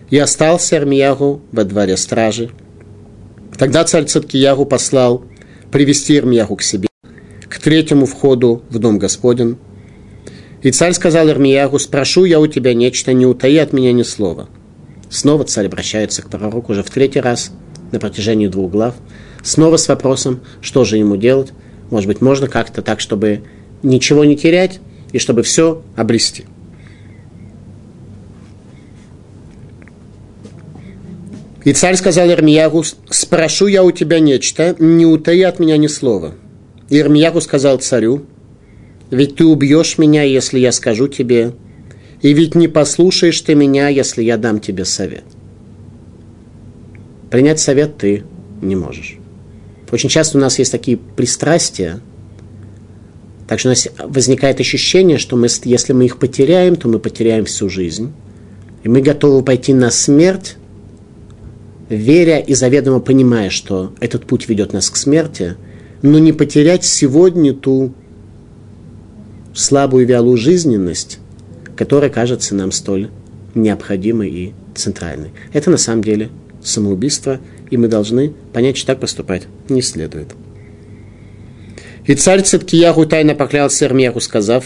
[0.09, 2.51] И остался Эрмиягу во дворе стражи.
[3.59, 5.25] Тогда царь Циткиягу послал
[5.73, 6.89] привести Эрмиягу к себе,
[7.49, 9.59] к третьему входу в дом Господень.
[10.63, 14.49] И царь сказал Эрмиягу, спрошу я у тебя нечто, не утаи от меня ни слова.
[15.11, 17.51] Снова царь обращается к пророку уже в третий раз
[17.91, 18.95] на протяжении двух глав,
[19.43, 21.53] снова с вопросом, что же ему делать.
[21.91, 23.43] Может быть, можно как-то так, чтобы
[23.83, 24.81] ничего не терять
[25.13, 26.45] и чтобы все обрести.
[31.65, 36.35] И царь сказал Ирмиягу, спрошу я у тебя нечто, не утаи от меня ни слова.
[36.89, 38.25] Ирмиягу сказал царю,
[39.11, 41.53] ведь ты убьешь меня, если я скажу тебе,
[42.23, 45.25] и ведь не послушаешь ты меня, если я дам тебе совет.
[47.31, 48.25] Принять совет ты
[48.63, 49.18] не можешь.
[49.91, 52.01] Очень часто у нас есть такие пристрастия,
[53.47, 57.47] так что у нас возникает ощущение, что мы, если мы их потеряем, то мы потеряем
[57.47, 58.13] всю жизнь.
[58.83, 60.57] И мы готовы пойти на смерть
[61.89, 65.57] веря и заведомо понимая, что этот путь ведет нас к смерти,
[66.03, 67.95] но не потерять сегодня ту
[69.55, 71.19] слабую вялую жизненность,
[71.77, 73.09] которая кажется нам столь
[73.55, 75.31] необходимой и центральной.
[75.53, 76.29] Это на самом деле
[76.63, 80.29] самоубийство, и мы должны понять, что так поступать не следует.
[82.07, 84.65] И царь Циткияху тайно поклялся Эрмияху, сказав,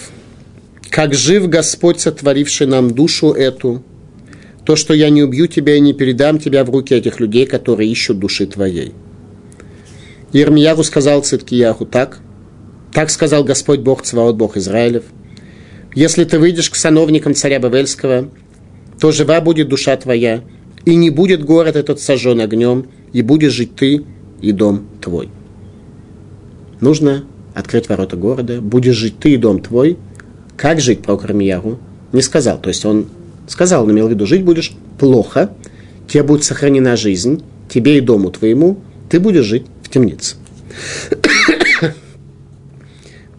[0.90, 3.82] «Как жив Господь, сотворивший нам душу эту,
[4.64, 7.90] то, что я не убью тебя и не передам тебя в руки этих людей, которые
[7.90, 8.92] ищут души твоей.
[10.32, 12.20] Ермиягу сказал Циткияху так,
[12.92, 15.04] так сказал Господь Бог Цваот, Бог Израилев.
[15.94, 18.30] Если ты выйдешь к сановникам царя Бавельского,
[19.00, 20.42] то жива будет душа твоя,
[20.84, 24.04] и не будет город этот сожжен огнем, и будешь жить ты
[24.40, 25.28] и дом твой.
[26.80, 29.98] Нужно открыть ворота города, будешь жить ты и дом твой.
[30.56, 31.78] Как жить, пророк Рамиягу?
[32.12, 32.58] Не сказал.
[32.60, 33.06] То есть он
[33.46, 35.50] Сказал, он имел в виду, жить будешь плохо,
[36.08, 40.36] тебе будет сохранена жизнь, тебе и дому твоему, ты будешь жить в темнице.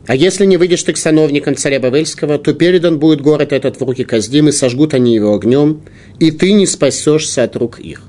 [0.06, 3.84] А если не выйдешь ты к сановникам царя Бавельского, то передан будет город этот в
[3.84, 5.82] руки Каздим, и сожгут они его огнем,
[6.20, 8.02] и ты не спасешься от рук их.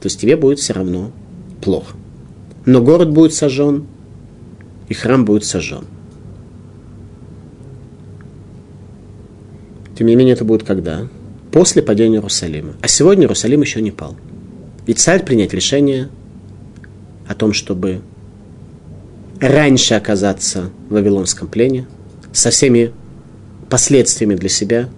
[0.00, 1.12] То есть тебе будет все равно
[1.62, 1.96] плохо.
[2.66, 3.86] Но город будет сожжен,
[4.88, 5.84] и храм будет сожжен.
[9.96, 11.08] Тем не менее, это будет когда?
[11.50, 12.74] После падения Иерусалима.
[12.82, 14.16] А сегодня Иерусалим еще не пал.
[14.86, 16.10] И царь принять решение
[17.26, 18.02] о том, чтобы
[19.40, 21.86] раньше оказаться в Вавилонском плене,
[22.32, 22.92] со всеми
[23.68, 24.88] последствиями для себя,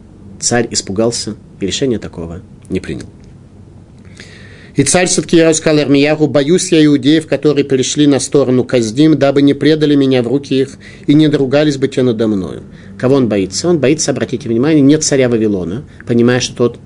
[0.41, 3.07] царь испугался и решение такого не принял.
[4.77, 9.53] И царь все-таки сказал Армияху, боюсь я иудеев, которые пришли на сторону Каздим, дабы не
[9.53, 12.63] предали меня в руки их и не доругались бы те надо мною.
[12.97, 13.69] Кого он боится?
[13.69, 16.79] Он боится, обратите внимание, нет царя Вавилона, понимая, что тот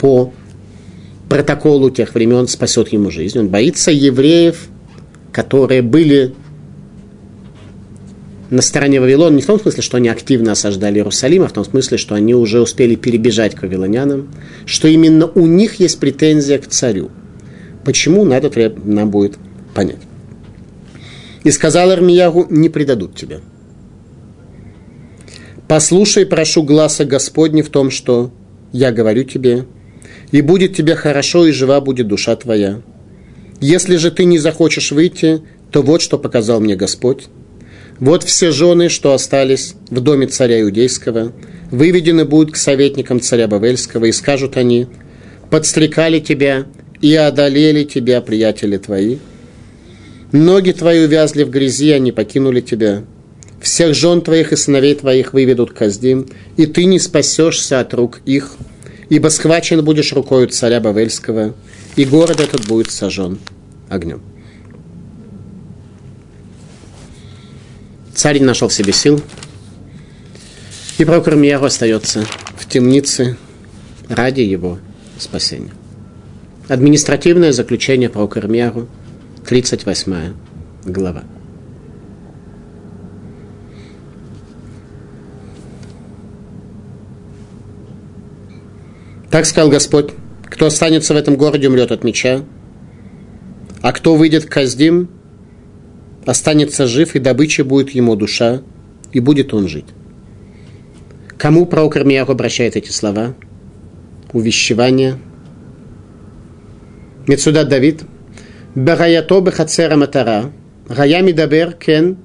[0.00, 0.32] по
[1.28, 3.38] протоколу тех времен спасет ему жизнь.
[3.38, 4.66] Он боится евреев,
[5.30, 6.34] которые были
[8.52, 11.64] на стороне Вавилона не в том смысле, что они активно осаждали Иерусалим, а в том
[11.64, 14.28] смысле, что они уже успели перебежать к вавилонянам,
[14.66, 17.10] что именно у них есть претензия к царю.
[17.82, 19.38] Почему, на это нам будет
[19.74, 20.00] понять.
[21.44, 23.40] И сказал Армиягу, не предадут тебя.
[25.66, 28.32] Послушай, прошу, гласа Господня в том, что
[28.70, 29.64] я говорю тебе,
[30.30, 32.82] и будет тебе хорошо, и жива будет душа твоя.
[33.62, 37.28] Если же ты не захочешь выйти, то вот что показал мне Господь.
[38.02, 41.32] Вот все жены, что остались в доме царя Иудейского,
[41.70, 44.88] выведены будут к советникам царя Бавельского, и скажут они,
[45.50, 46.66] подстрекали тебя
[47.00, 49.18] и одолели тебя, приятели твои.
[50.32, 53.04] Ноги твои увязли в грязи, они покинули тебя.
[53.60, 58.20] Всех жен твоих и сыновей твоих выведут к Каздим, и ты не спасешься от рук
[58.24, 58.56] их,
[59.10, 61.54] ибо схвачен будешь рукою царя Бавельского,
[61.94, 63.38] и город этот будет сожжен
[63.88, 64.31] огнем.
[68.14, 69.20] Царь не нашел в себе сил,
[70.98, 72.24] и пророк Ирмияру остается
[72.56, 73.36] в темнице
[74.08, 74.78] ради его
[75.18, 75.72] спасения.
[76.68, 78.88] Административное заключение пророка Ирмияру,
[79.46, 80.34] 38
[80.84, 81.24] глава.
[89.30, 90.10] Так сказал Господь,
[90.44, 92.44] кто останется в этом городе, умрет от меча,
[93.80, 95.08] а кто выйдет к Каздим,
[96.24, 98.62] останется жив, и добыча будет ему душа,
[99.12, 99.86] и будет он жить.
[101.38, 103.34] Кому пророк Ирмияху обращает эти слова?
[104.32, 105.18] Увещевание
[107.26, 108.02] Мецудат Давид.
[108.74, 110.50] Бараято бехацера матара.
[110.88, 112.16] Гая мидабер кен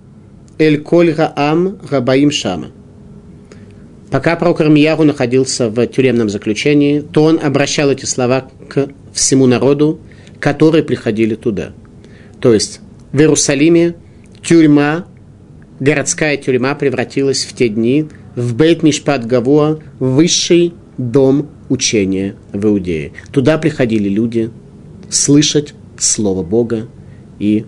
[0.57, 2.71] эль коль раам рабаим шама.
[4.09, 9.99] Пока пророк Армияру находился в тюремном заключении, то он обращал эти слова к всему народу,
[10.39, 11.73] которые приходили туда.
[12.39, 12.79] То есть
[13.17, 13.95] в Иерусалиме
[14.43, 15.07] тюрьма,
[15.79, 23.13] городская тюрьма превратилась в те дни в Бейт Мишпат Гавуа, высший дом учения в Иудее.
[23.31, 24.51] Туда приходили люди
[25.09, 26.87] слышать Слово Бога
[27.39, 27.65] и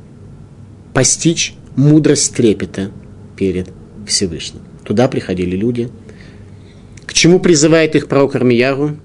[0.94, 2.92] постичь мудрость трепета
[3.36, 3.70] перед
[4.06, 4.62] Всевышним.
[4.84, 5.90] Туда приходили люди.
[7.08, 8.98] К чему призывает их пророк Армияру?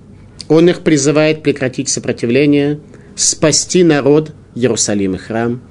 [0.48, 2.80] Он их призывает прекратить сопротивление,
[3.16, 5.62] спасти народ, Иерусалим и храм.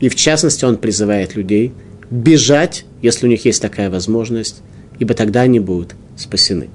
[0.00, 1.72] И в частности он призывает людей
[2.10, 4.62] бежать, если у них есть такая возможность,
[4.98, 6.68] ибо тогда они будут спасены.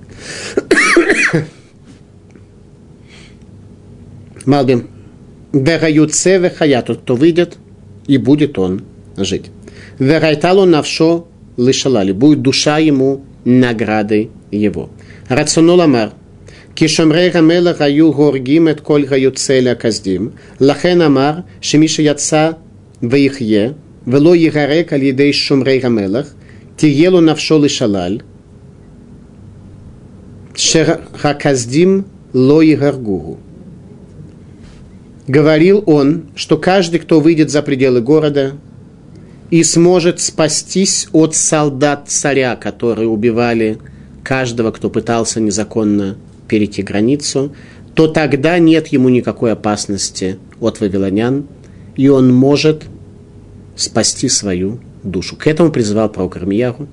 [4.46, 4.88] Малбим.
[5.54, 7.58] Вераюце вехая, тот, кто выйдет,
[8.08, 8.84] и будет он
[9.18, 9.52] жить.
[10.00, 11.28] Верайталу навшо
[11.58, 14.89] лишалали, будет душа ему наградой его.
[15.30, 16.14] Рационоламар.
[16.76, 20.30] כשומרי המלך היו הורגים את כל היוצא להכסדים,
[20.60, 22.52] לכן אמר שמי שיצא
[23.01, 23.75] Вейхе,
[24.07, 26.29] Вело игаре Алидей Шумрей Гамелах,
[26.77, 28.23] Тиелу Навшол и Шалаль,
[30.55, 33.39] Шерхаказдим Ло Егаргугу.
[35.27, 38.53] Говорил он, что каждый, кто выйдет за пределы города
[39.51, 43.79] и сможет спастись от солдат царя, которые убивали
[44.23, 46.17] каждого, кто пытался незаконно
[46.49, 47.53] перейти границу,
[47.95, 51.47] то тогда нет ему никакой опасности от вавилонян,
[51.97, 52.85] и он может
[53.75, 55.37] спасти свою душу.
[55.37, 56.89] К этому призывал пророк Армияру,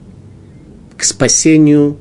[0.98, 1.98] к спасению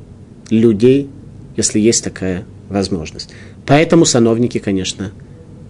[0.51, 1.09] людей,
[1.57, 3.31] если есть такая возможность.
[3.67, 5.13] Поэтому сановники, конечно,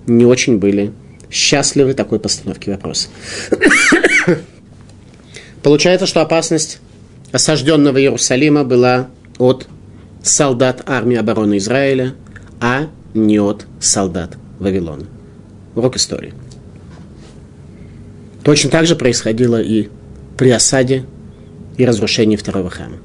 [0.07, 0.93] не очень были
[1.30, 3.09] счастливы такой постановке вопроса.
[5.62, 6.80] Получается, что опасность
[7.30, 9.09] осажденного Иерусалима была
[9.39, 9.66] от
[10.22, 12.14] солдат армии обороны Израиля,
[12.61, 15.07] а не от солдат Вавилона.
[15.74, 16.35] Урок истории.
[18.45, 19.88] Точно так же происходило и
[20.36, 21.05] при осаде
[21.76, 22.99] и разрушении второго храма.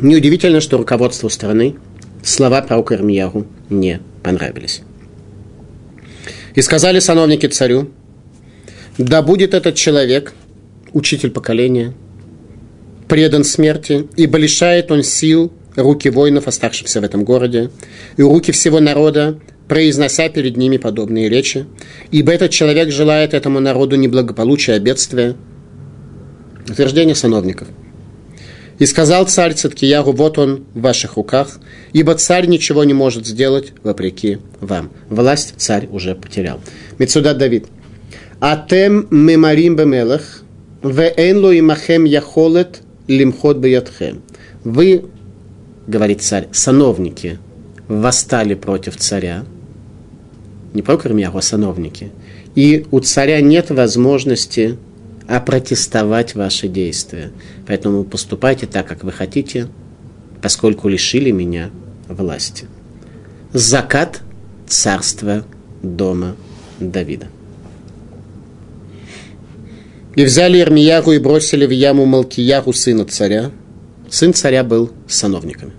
[0.00, 1.76] Неудивительно, что руководству страны
[2.22, 4.82] слова пророка Ирмияру не понравились.
[6.54, 7.90] И сказали сановники царю,
[8.98, 10.34] да будет этот человек,
[10.92, 11.94] учитель поколения,
[13.08, 17.70] предан смерти, ибо лишает он сил руки воинов, оставшихся в этом городе,
[18.16, 21.66] и руки всего народа, произнося перед ними подобные речи,
[22.10, 25.36] ибо этот человек желает этому народу неблагополучия, а бедствия.
[26.68, 27.68] Утверждение сановников–
[28.80, 31.60] и сказал царь Циткияру, вот он в ваших руках,
[31.92, 34.90] ибо царь ничего не может сделать вопреки вам.
[35.10, 36.60] Власть царь уже потерял.
[36.98, 37.66] Мецуда Давид.
[38.40, 40.42] Атем мемарим бемелах,
[40.82, 44.22] веэн ло имахем яхолет лимхот беятхем.
[44.64, 45.04] Вы,
[45.86, 47.38] говорит царь, сановники,
[47.88, 49.44] восстали против царя,
[50.74, 52.10] не про Кармьяху, а сановники,
[52.54, 54.78] и у царя нет возможности
[55.26, 57.30] опротестовать ваши действия.
[57.66, 59.68] Поэтому поступайте так, как вы хотите,
[60.42, 61.70] поскольку лишили меня
[62.08, 62.66] власти.
[63.52, 64.22] Закат
[64.66, 65.44] царства
[65.82, 66.36] дома
[66.80, 67.28] Давида.
[70.16, 73.52] И взяли Ирмиягу и бросили в яму Малкиягу, сына царя.
[74.10, 75.72] Сын царя был сановником.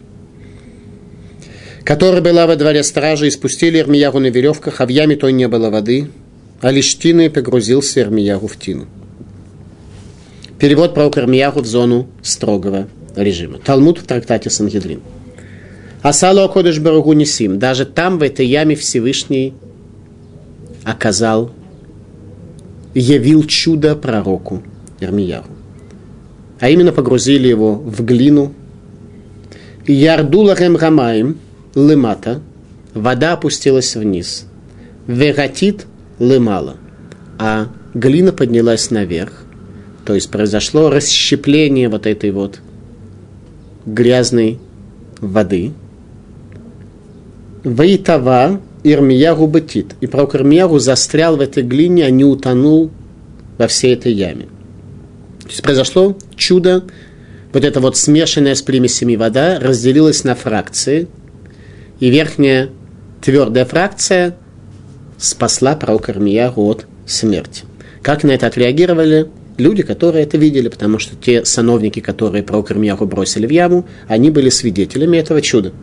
[1.84, 5.48] Которая была во дворе стражи, и спустили Ирмиягу на веревках, а в яме той не
[5.48, 6.10] было воды,
[6.62, 8.88] а лишь тиной погрузился Ирмиягу в тину.
[10.60, 13.58] Перевод про Кармияху в зону строгого режима.
[13.58, 15.02] Талмуд в трактате Сангедрин.
[16.04, 17.60] Асалу Акодыш Барагу Нисим.
[17.60, 19.54] Даже там, в этой яме, Всевышний
[20.84, 21.52] оказал,
[22.94, 24.64] явил чудо пророку
[25.00, 25.50] Ирмияху.
[26.62, 28.54] А именно погрузили его в глину.
[29.88, 31.38] Ярдулахем рамаем
[31.74, 32.40] лымата.
[32.94, 34.46] Вода опустилась вниз.
[35.08, 35.88] Вератит
[36.20, 36.78] лымала.
[37.40, 39.44] А глина поднялась наверх.
[40.06, 42.60] То есть произошло расщепление вот этой вот
[43.88, 44.60] грязной
[45.20, 45.72] воды.
[47.64, 49.96] Ваитава Ирмияру бытит.
[50.00, 52.92] И пророк Ирмияру застрял в этой глине, а не утонул
[53.58, 54.46] во всей этой яме.
[55.52, 56.86] То есть произошло чудо,
[57.52, 61.10] вот эта вот смешанная с примесями вода разделилась на фракции,
[62.00, 62.70] и верхняя
[63.22, 64.38] твердая фракция
[65.18, 67.66] спасла пророка Ирмияру от смерти.
[68.02, 69.28] Как на это отреагировали
[69.58, 74.30] люди, которые это видели, потому что те сановники, которые пророк Ирмияху бросили в яму, они
[74.30, 75.74] были свидетелями этого чуда.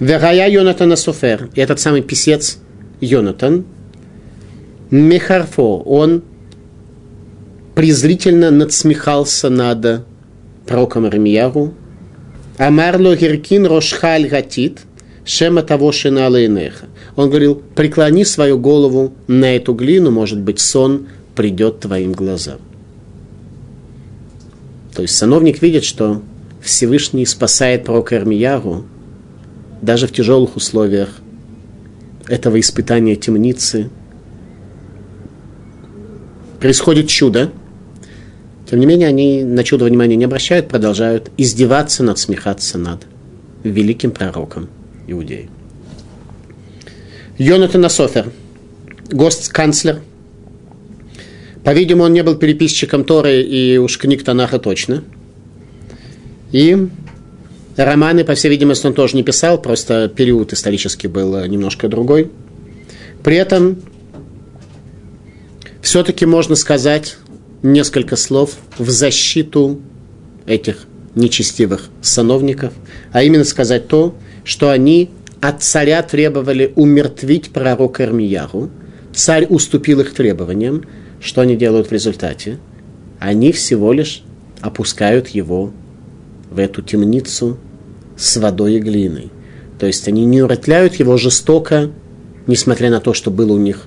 [0.00, 2.58] Верая Йонатана Суфер, этот самый писец
[3.00, 3.64] Йонатан,
[4.90, 6.24] Мехарфо, он
[7.74, 10.04] презрительно надсмехался над
[10.66, 11.74] пророком Ирмияру.
[12.58, 14.80] Амарло Гиркин Рошхаль Гатит,
[15.24, 16.86] Шема того Шиналейнеха.
[17.14, 21.06] Он говорил, преклони свою голову на эту глину, может быть, сон
[21.36, 22.58] придет твоим глазам.
[24.94, 26.22] То есть сановник видит, что
[26.60, 28.84] Всевышний спасает пророка Армияру
[29.80, 31.20] даже в тяжелых условиях
[32.28, 33.90] этого испытания темницы.
[36.60, 37.50] Происходит чудо.
[38.72, 43.02] Тем не менее, они на чудо внимания не обращают, продолжают издеваться, надсмехаться над
[43.64, 44.70] великим пророком
[45.06, 45.50] иудеи.
[47.36, 48.32] Йонатан Асофер,
[49.10, 50.00] гост-канцлер.
[51.62, 55.04] По-видимому, он не был переписчиком Торы и уж книг Танаха точно.
[56.50, 56.88] И
[57.76, 62.30] романы, по всей видимости, он тоже не писал, просто период исторический был немножко другой.
[63.22, 63.82] При этом
[65.82, 67.18] все-таки можно сказать
[67.62, 69.80] несколько слов в защиту
[70.46, 72.72] этих нечестивых сановников,
[73.12, 75.10] а именно сказать то, что они
[75.40, 78.70] от царя требовали умертвить пророка Ирмияру.
[79.14, 80.84] Царь уступил их требованиям.
[81.20, 82.58] Что они делают в результате?
[83.18, 84.22] Они всего лишь
[84.60, 85.72] опускают его
[86.50, 87.58] в эту темницу
[88.16, 89.30] с водой и глиной.
[89.78, 91.90] То есть они не уротляют его жестоко,
[92.46, 93.86] несмотря на то, что была у них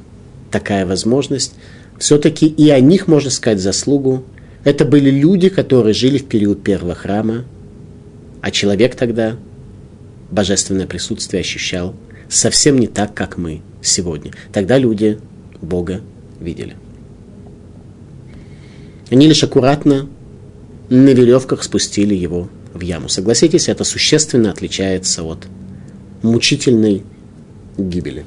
[0.52, 1.56] такая возможность.
[1.98, 4.24] Все-таки и о них можно сказать заслугу.
[4.64, 7.46] Это были люди, которые жили в период первого храма,
[8.42, 9.38] а человек тогда
[10.32, 11.96] божественное присутствие ощущал
[12.30, 14.32] совсем не так, как мы сегодня.
[14.52, 15.20] Тогда люди
[15.62, 16.02] Бога
[16.40, 16.76] видели.
[19.10, 20.08] Они лишь аккуратно
[20.90, 23.08] на веревках спустили его в яму.
[23.08, 25.48] Согласитесь, это существенно отличается от
[26.22, 27.04] мучительной
[27.78, 28.26] гибели.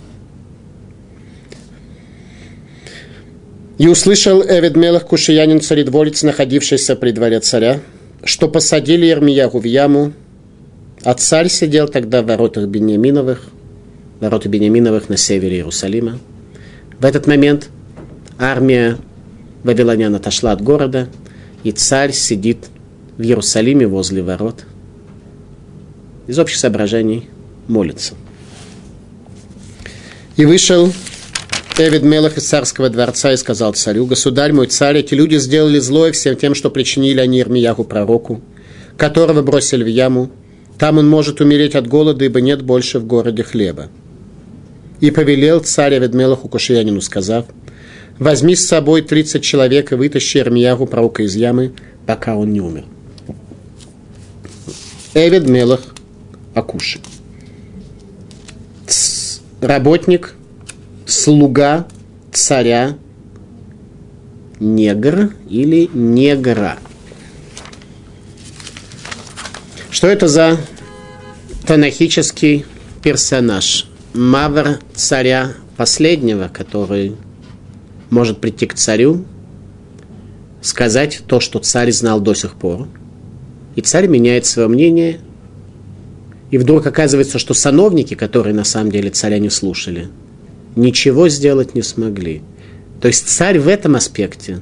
[3.79, 7.81] И услышал Эвед Мелах Кушиянин царедворец, находившийся при дворе царя,
[8.24, 10.12] что посадили Ермиягу в яму,
[11.05, 13.49] а царь сидел тогда в воротах Бениаминовых,
[14.18, 16.18] ворота Бениаминовых на севере Иерусалима.
[16.99, 17.68] В этот момент
[18.37, 18.99] армия
[19.62, 21.09] вавилонян отошла от города,
[21.62, 22.66] и царь сидит
[23.16, 24.64] в Иерусалиме возле ворот.
[26.26, 27.29] Из общих соображений
[27.68, 28.14] молится.
[30.37, 30.93] И вышел
[31.81, 36.11] Эвид Мелах из царского дворца и сказал царю, «Государь мой царь, эти люди сделали злое
[36.11, 38.43] всем тем, что причинили они Ирмияху пророку,
[38.97, 40.29] которого бросили в яму,
[40.76, 43.91] там он может умереть от голода, ибо нет больше в городе хлеба.
[44.99, 47.47] И повелел царь Аведмелаху Кушиянину, сказав,
[48.18, 51.74] возьми с собой 30 человек и вытащи Армиягу пророка из ямы,
[52.07, 52.87] пока он не умер.
[55.14, 55.83] Эвед Мелах
[56.55, 56.99] Акуши.
[59.61, 60.35] Работник,
[61.09, 61.88] слуга
[62.32, 62.96] царя,
[64.61, 66.78] негр или негра–
[69.98, 70.59] Что это за
[71.66, 72.64] танахический
[73.02, 73.88] персонаж?
[74.14, 77.16] Мавр царя последнего, который
[78.09, 79.24] может прийти к царю,
[80.61, 82.86] сказать то, что царь знал до сих пор.
[83.74, 85.18] И царь меняет свое мнение,
[86.52, 90.06] и вдруг оказывается, что сановники, которые на самом деле царя не слушали,
[90.76, 92.42] ничего сделать не смогли.
[93.00, 94.60] То есть царь в этом аспекте,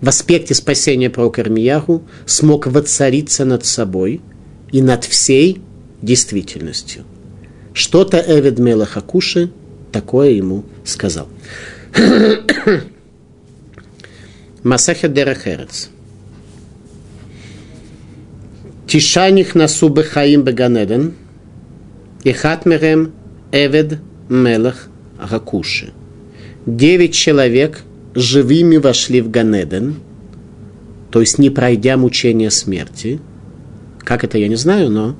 [0.00, 4.20] в аспекте спасения пророка Ирмияху, смог воцариться над собой–
[4.74, 5.62] и над всей
[6.02, 7.04] действительностью.
[7.74, 9.52] Что-то Эвид Мелах Акуши
[9.92, 11.28] такое ему сказал.
[14.64, 15.90] Масахет Дерехерец.
[18.88, 21.14] Тишаних насу бехаим беганеден,
[22.24, 23.12] хатмерем
[23.52, 24.88] Эвед Мелах
[25.30, 25.92] Акуши.
[26.66, 27.82] Девять человек
[28.14, 29.96] живыми вошли в Ганеден,
[31.10, 33.20] то есть не пройдя мучения смерти–
[34.04, 35.16] как это, я не знаю, но,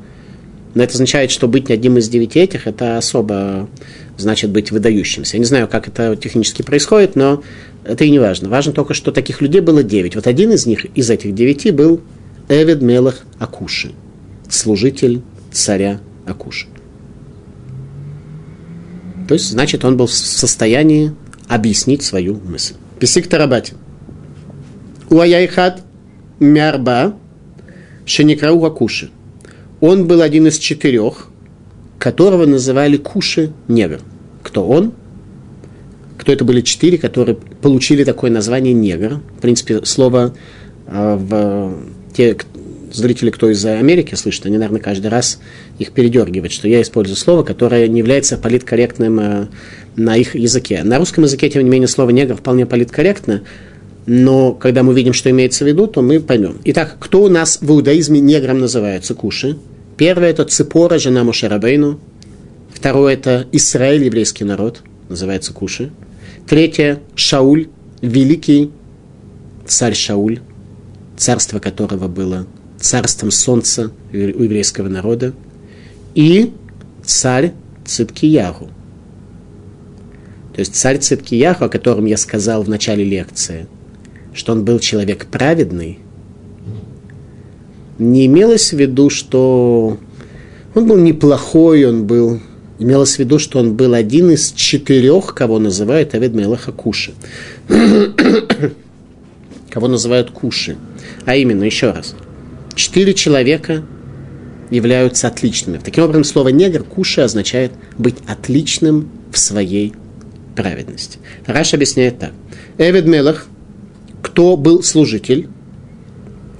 [0.75, 3.69] но это означает, что быть одним из девяти этих, это особо
[4.17, 5.37] значит быть выдающимся.
[5.37, 7.43] Я не знаю, как это технически происходит, но
[7.85, 8.49] это и не важно.
[8.49, 10.15] Важно только, что таких людей было девять.
[10.15, 12.01] Вот один из них, из этих девяти, был
[12.49, 13.93] Эвид Мелах Акуши,
[14.49, 16.67] служитель царя Акуши.
[19.29, 21.15] То есть, значит, он был в состоянии
[21.49, 22.75] объяснить свою мысль.
[22.99, 23.75] Писик Тарабати.
[25.11, 25.83] Уаяйхат
[26.41, 27.15] мярба
[28.07, 29.11] Шеникрау Акуши.
[29.81, 31.29] Он был один из четырех,
[31.99, 34.01] которого называли Куши Негр.
[34.43, 34.93] Кто он?
[36.25, 39.21] кто это были четыре, которые получили такое название негр.
[39.37, 40.35] В принципе, слово
[40.87, 41.75] э, в
[42.17, 42.37] те
[42.95, 45.41] зрители, кто из Америки слышит, они, наверное, каждый раз
[45.79, 49.47] их передергивают, что я использую слово, которое не является политкорректным э,
[49.97, 50.83] на их языке.
[50.85, 53.43] На русском языке, тем не менее, слово негр вполне политкорректно,
[54.07, 56.59] но когда мы видим, что имеется в виду, то мы поймем.
[56.65, 59.15] Итак, кто у нас в иудаизме негром называется?
[59.15, 59.57] Куши.
[59.97, 62.01] Первое– это Ципора, жена Мушарабейну.
[62.73, 65.91] Второе– это Израиль, еврейский народ, называется Куши.
[66.47, 67.69] Третье– Шауль,
[68.03, 68.71] великий
[69.67, 70.41] царь Шауль,
[71.17, 72.47] царство которого было
[72.85, 75.33] царством солнца у еврейского народа.
[76.15, 76.53] И
[77.05, 77.53] царь
[77.85, 78.69] Циткиягу.
[80.55, 83.67] То есть царь Циткиягу, о котором я сказал в начале лекции,
[84.33, 85.99] что он был человек праведный,
[87.99, 89.99] не имелось в виду, что
[90.75, 92.41] он был неплохой, он был
[92.77, 97.15] Имелось в виду, что он был один из четырех, кого называют Авед Мелаха Куши.
[99.71, 100.77] кого называют Куши.
[101.25, 102.17] А именно, еще раз,
[102.75, 103.85] четыре человека
[104.71, 105.79] являются отличными.
[105.79, 109.93] Таким образом, слово негр, куши, означает быть отличным в своей
[110.57, 111.19] праведности.
[111.47, 112.33] Раш объясняет так.
[112.79, 113.47] Эвед Мелах,
[114.23, 115.49] кто был служитель?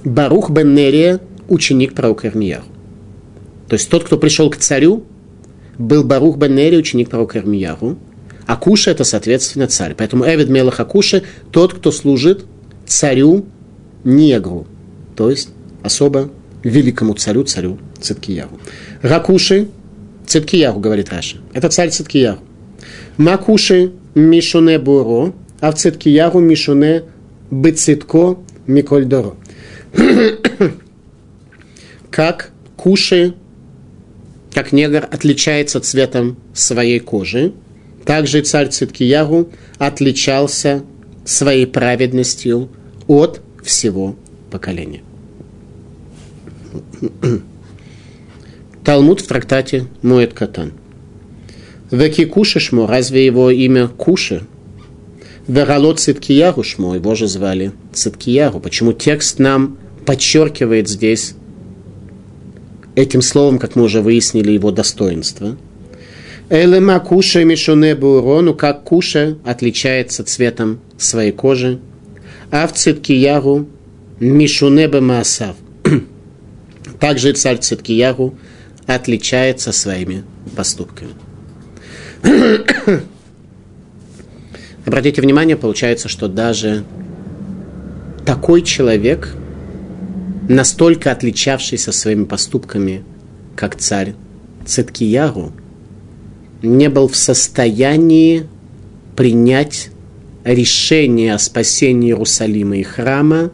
[0.03, 2.67] Барух бен Нерия, ученик пророка Ирмияху.
[3.67, 5.03] То есть тот, кто пришел к царю,
[5.77, 7.97] был Барух бен Нери, ученик пророка Ирмияру.
[8.45, 9.95] Акуша– это, соответственно, царь.
[9.97, 12.45] Поэтому Эвид Мелах Акуша– тот, кто служит
[12.85, 13.45] царю
[14.03, 14.67] негру,
[15.15, 15.49] то есть
[15.85, 16.29] особо
[16.63, 18.59] великому царю, царю Циткияру.
[19.01, 19.67] Ракуши–
[20.25, 21.37] Циткияру, говорит Раша.
[21.53, 22.39] Это царь Циткияру.
[23.17, 27.03] Макуши– Мишуне Буро, а в Циткияру– Мишуне
[27.51, 29.35] Бецитко Микольдоро.
[32.09, 33.33] как Куши
[34.55, 37.51] как негр отличается цветом своей кожи,
[38.05, 40.83] также царь Циткиягу отличался
[41.25, 42.69] своей праведностью
[43.07, 44.15] от всего
[44.49, 45.01] поколения.
[48.83, 50.73] Талмуд в трактате Моет Катан.
[51.91, 54.43] Веки Кушишмо, разве его имя Куши?
[55.47, 58.59] Верало Циткиягу Шмо, его же звали Циткиягу.
[58.59, 61.35] Почему текст нам подчеркивает здесь
[62.95, 65.57] этим словом, как мы уже выяснили, его достоинство.
[66.49, 71.79] Элема куша мишуне бурону, как куша отличается цветом своей кожи.
[72.51, 73.67] А в циткиягу
[74.19, 75.55] мишуне маасав.
[76.99, 78.37] Также и царь Циткиягу
[78.85, 80.23] отличается своими
[80.55, 81.11] поступками.
[84.85, 86.83] Обратите внимание, получается, что даже
[88.25, 89.35] такой человек–
[90.47, 93.03] настолько отличавшийся своими поступками,
[93.55, 94.15] как царь
[94.65, 95.51] Циткияру,
[96.61, 98.47] не был в состоянии
[99.15, 99.89] принять
[100.43, 103.51] решение о спасении Иерусалима и храма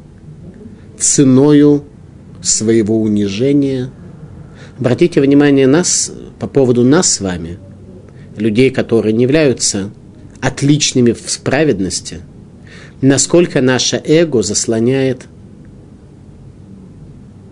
[0.98, 1.84] ценою
[2.42, 3.89] своего унижения.
[4.80, 7.60] Обратите внимание нас по поводу нас с вами,
[8.36, 9.92] людей, которые не являются
[10.42, 12.22] отличными в праведности,
[13.02, 15.28] насколько наше эго заслоняет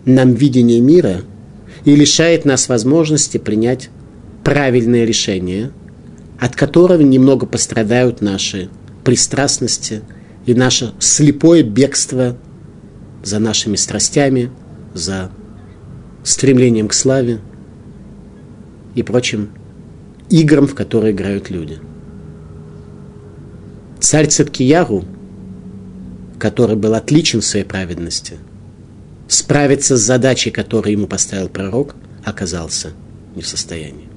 [0.05, 1.21] нам видение мира
[1.85, 3.89] и лишает нас возможности принять
[4.43, 5.71] правильное решение,
[6.39, 8.69] от которого немного пострадают наши
[9.03, 10.01] пристрастности
[10.45, 12.37] и наше слепое бегство
[13.23, 14.49] за нашими страстями,
[14.93, 15.31] за
[16.23, 17.39] стремлением к славе
[18.95, 19.49] и прочим
[20.29, 21.79] играм, в которые играют люди.
[23.99, 25.05] Царь Циткияру,
[26.37, 28.37] который был отличен в своей праведности–
[29.29, 32.91] справиться с задачей, которую ему поставил пророк, оказался
[33.35, 34.08] не в состоянии.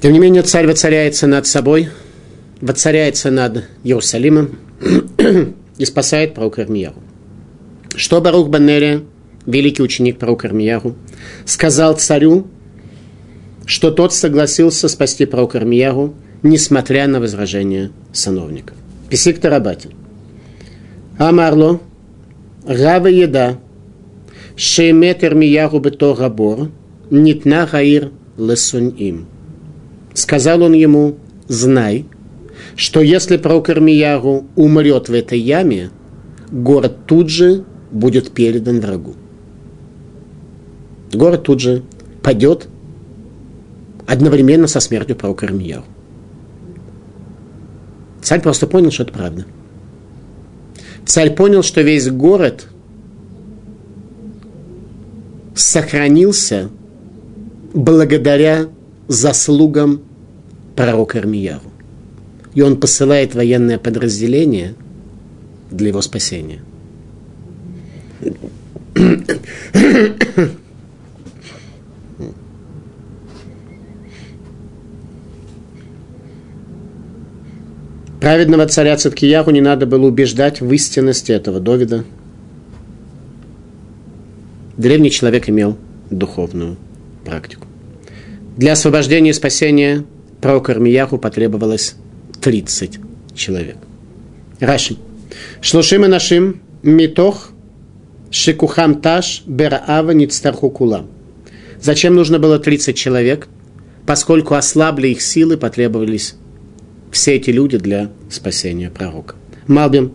[0.00, 1.90] Тем не менее, царь воцаряется над собой,
[2.60, 4.58] воцаряется над Иерусалимом
[5.78, 6.96] и спасает пророка Ирмияру.
[7.94, 9.04] Что Барух Баннери,
[9.46, 10.96] великий ученик пророка Ирмияру,
[11.44, 12.46] сказал царю,
[13.66, 18.76] что тот согласился спасти пророка Ирмияру– несмотря на возражения сановников.
[19.08, 19.92] Писик Тарабатин.
[21.18, 21.80] Амарло,
[22.66, 23.58] Рава еда,
[24.56, 26.70] Шеймет Ирмияру бето габор,
[27.10, 29.26] Нитна Гаир лесун им.
[30.14, 31.16] Сказал он ему,
[31.48, 32.06] знай,
[32.76, 35.90] что если пророк Ирмияру умрет в этой яме,
[36.50, 39.14] город тут же будет передан врагу.
[41.12, 41.82] Город тут же
[42.22, 42.68] падет
[44.06, 45.84] одновременно со смертью пророка Ирмияру.
[48.22, 49.46] Царь просто понял, что это правда.
[51.06, 52.66] Царь понял, что весь город
[55.54, 56.70] сохранился
[57.72, 58.68] благодаря
[59.10, 60.02] заслугам
[60.76, 61.72] пророка Армияру.
[62.54, 64.76] И он посылает военное подразделение
[65.70, 66.62] для его спасения.
[78.20, 82.04] Праведного царя Циткияху не надо было убеждать в истинности этого Довида.
[84.76, 85.76] Древний человек имел
[86.10, 86.76] духовную
[87.24, 87.69] практику.
[88.60, 90.04] Для освобождения и спасения
[90.42, 91.94] пророку Армияху потребовалось
[92.42, 92.98] 30
[93.34, 93.78] человек.
[94.58, 94.96] Раши.
[95.62, 97.52] Шлушим и нашим митох
[98.30, 101.06] шикухам таш бераава ництарху кулам.
[101.80, 103.48] Зачем нужно было 30 человек?
[104.04, 106.34] Поскольку ослабли их силы, потребовались
[107.10, 109.36] все эти люди для спасения пророка.
[109.68, 110.12] Малбим.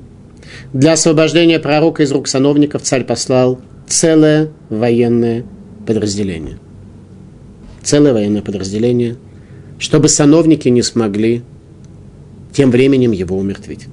[0.71, 5.45] Для освобождения пророка из рук сановников царь послал целое военное
[5.87, 6.59] подразделение.
[7.85, 9.15] Целое военное подразделение,
[9.77, 11.43] чтобы сановники не смогли
[12.51, 13.85] тем временем его умертвить.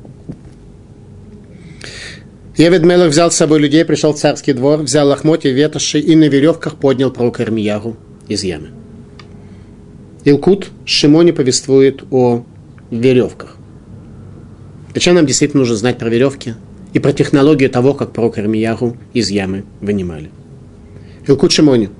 [2.57, 6.28] Евед Мелах взял с собой людей, пришел в царский двор, взял лохмотья, ветоши и на
[6.28, 8.68] веревках поднял пророка Ирмиягу из ямы.
[10.24, 12.47] Илкут Шимоне повествует о
[12.90, 13.57] веревках.
[14.95, 16.55] Зачем нам действительно нужно знать про веревки
[16.95, 20.30] и про технологию того, как пророк Ирмиягу из ямы вынимали?
[21.26, 21.90] Илкут Шимони.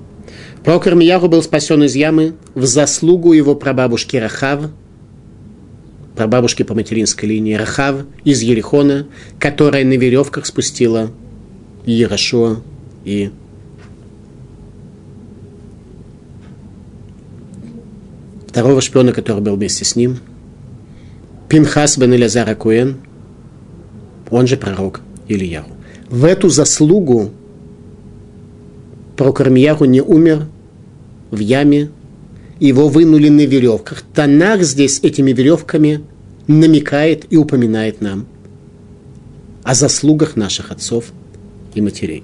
[0.63, 4.69] Пророк Ирмиягу был спасен из ямы в заслугу его прабабушки Рахав,
[6.15, 9.07] прабабушки по материнской линии Рахав из Ерихона,
[9.39, 11.11] которая на веревках спустила
[11.85, 12.61] Ярошуа
[13.03, 13.31] и
[18.47, 20.19] второго шпиона, который был вместе с ним–
[21.53, 22.95] Пинхас бен Элязара Куэн,
[24.31, 25.69] он же пророк Ильяху.
[26.09, 27.29] В эту заслугу
[29.15, 30.47] пророк Армияху не умер
[31.33, 31.89] в яме,
[32.59, 34.03] его вынули на веревках.
[34.13, 36.01] Танах здесь этими веревками
[36.47, 38.27] намекает и упоминает нам
[39.63, 41.05] о заслугах наших отцов
[41.73, 42.23] и матерей.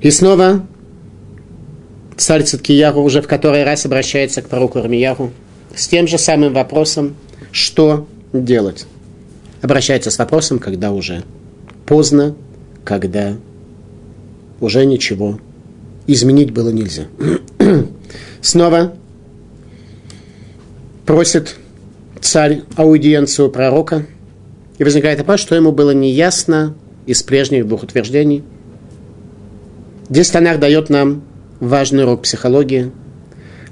[0.00, 0.66] И снова
[2.16, 5.32] царь Циткияху уже в который раз обращается к пророку Армияху
[5.74, 7.14] с тем же самым вопросом,
[7.52, 8.86] что делать.
[9.60, 11.22] Обращается с вопросом, когда уже
[11.86, 12.34] поздно,
[12.84, 13.36] когда
[14.60, 15.38] уже ничего
[16.06, 17.06] изменить было нельзя.
[18.40, 18.94] Снова
[21.06, 21.56] просит
[22.20, 24.06] царь аудиенцию пророка,
[24.78, 26.74] и возникает вопрос, что ему было неясно
[27.06, 28.42] из прежних двух утверждений.
[30.08, 31.22] Здесь Танах дает нам
[31.60, 32.90] важный урок психологии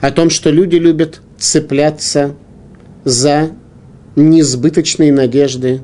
[0.01, 2.35] о том, что люди любят цепляться
[3.05, 3.51] за
[4.17, 5.81] несбыточные надежды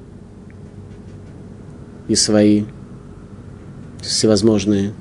[2.08, 2.64] и свои
[4.02, 4.92] всевозможные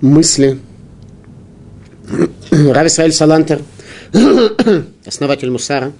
[0.00, 0.58] мысли.
[2.50, 3.62] Рав Исраиль Салантер,
[5.06, 5.92] основатель Мусара,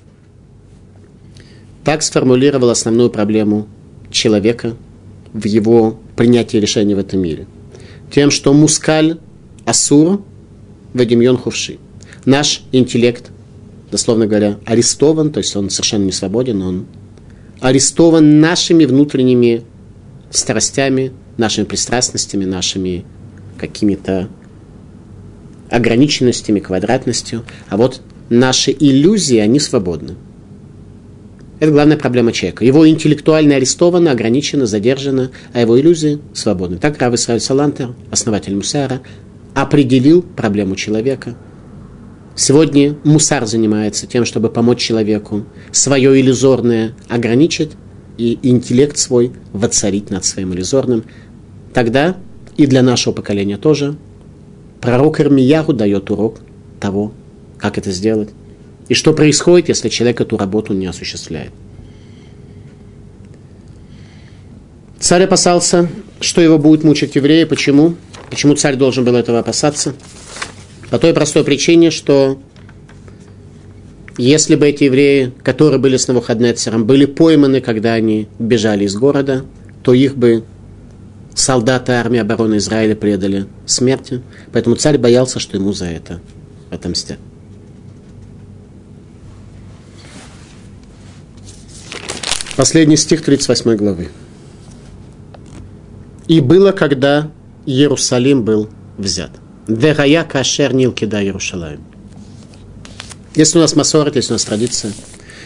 [1.84, 3.68] так сформулировал основную проблему
[4.10, 4.76] человека
[5.32, 7.46] в его принятии решений в этом мире.
[8.10, 9.18] Тем, что мускаль
[9.64, 10.22] асур
[10.92, 11.78] вадимьон хувши–
[12.24, 13.30] наш интеллект,
[13.90, 16.86] дословно говоря, арестован, то есть он совершенно не свободен, он
[17.60, 19.62] арестован нашими внутренними
[20.30, 23.04] страстями, нашими пристрастностями, нашими
[23.60, 24.28] какими-то
[25.70, 27.44] ограниченностями, квадратностью.
[27.68, 30.14] А вот наши иллюзии, они свободны.
[31.60, 32.64] Это главная проблема человека.
[32.64, 36.78] Его интеллектуально арестовано, ограничено, задержано, а его иллюзии свободны.
[36.78, 39.02] Так Рав Исраиль Салантер, основатель Мусара,
[39.54, 41.36] определил проблему человека–
[42.40, 47.72] Сегодня мусар занимается тем, чтобы помочь человеку свое иллюзорное ограничить
[48.16, 51.04] и интеллект свой воцарить над своим иллюзорным.
[51.74, 52.16] Тогда
[52.60, 53.96] и для нашего поколения тоже
[54.82, 56.40] пророк Ирмияру дает урок
[56.78, 57.10] того,
[57.56, 58.28] как это сделать.
[58.90, 61.52] И что происходит, если человек эту работу не осуществляет.
[64.98, 65.88] Царь опасался,
[66.20, 67.44] что его будет мучить евреи.
[67.44, 67.94] Почему?
[68.28, 69.94] Почему царь должен был этого опасаться?
[70.90, 72.42] По той простой причине, что
[74.18, 79.46] если бы эти евреи, которые были с Навуходнецером, были пойманы, когда они бежали из города,
[79.82, 80.44] то их бы
[81.34, 84.22] солдаты армии обороны Израиля предали смерти.
[84.52, 86.20] Поэтому царь боялся, что ему за это
[86.70, 87.18] отомстят.
[92.56, 94.08] Последний стих 38 главы.
[96.28, 97.30] «И было, когда
[97.64, 98.68] Иерусалим был
[98.98, 99.30] взят».
[99.66, 101.80] Верая кашер нил кида Иерушалаем.
[103.34, 104.92] Если у нас масорот, если у нас традиция,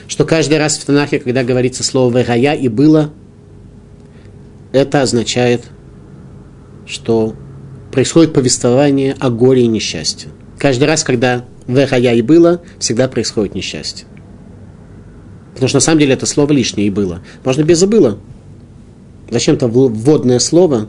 [0.09, 3.13] что каждый раз в Танахе, когда говорится слово «верая» и «было»,
[4.75, 5.63] это означает
[6.87, 7.35] что
[7.93, 10.31] происходит повествование о горе и несчастье.
[10.59, 14.07] Каждый раз, когда «вехая» и было, всегда происходит несчастье.
[15.53, 17.23] Потому что на самом деле это слово лишнее и было.
[17.45, 18.19] Можно без и было.
[19.31, 20.89] Зачем-то вводное слово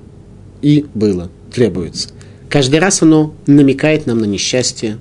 [0.61, 2.09] и было требуется.
[2.49, 4.97] Каждый раз оно намекает нам на несчастье,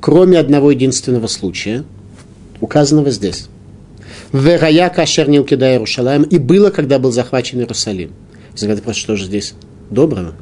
[0.00, 1.84] кроме одного единственного случая,
[2.60, 3.48] указанного здесь.
[4.32, 5.84] Верая кашер не укидая
[6.30, 8.12] и было, когда был захвачен Иерусалим.
[8.54, 9.54] Загадка просто что же здесь
[9.90, 10.34] доброго?